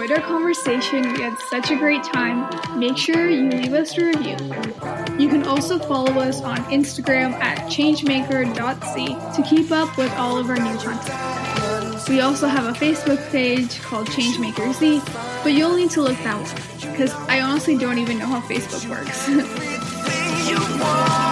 Enjoyed 0.06 0.18
our 0.18 0.26
conversation. 0.26 1.12
We 1.14 1.22
had 1.22 1.38
such 1.50 1.70
a 1.70 1.76
great 1.76 2.04
time. 2.04 2.48
Make 2.78 2.96
sure 2.96 3.28
you 3.28 3.48
leave 3.48 3.72
us 3.72 3.96
a 3.98 4.04
review. 4.04 4.36
You 5.18 5.28
can 5.28 5.44
also 5.44 5.78
follow 5.78 6.12
us 6.20 6.42
on 6.42 6.58
Instagram 6.66 7.32
at 7.42 7.58
changemaker.c 7.68 9.06
to 9.36 9.48
keep 9.48 9.72
up 9.72 9.96
with 9.96 10.12
all 10.12 10.38
of 10.38 10.48
our 10.48 10.56
new 10.56 10.78
content. 10.78 12.08
We 12.08 12.20
also 12.20 12.46
have 12.46 12.66
a 12.66 12.78
Facebook 12.78 13.30
page 13.30 13.80
called 13.80 14.06
Changemaker 14.08 14.72
Z. 14.74 15.02
But 15.42 15.52
you'll 15.52 15.76
need 15.76 15.90
to 15.92 16.02
look 16.02 16.18
that 16.18 16.36
one 16.36 16.92
because 16.92 17.12
I 17.28 17.40
honestly 17.40 17.76
don't 17.76 17.98
even 17.98 18.18
know 18.18 18.26
how 18.26 18.40
Facebook 18.42 18.88
works. 18.88 19.26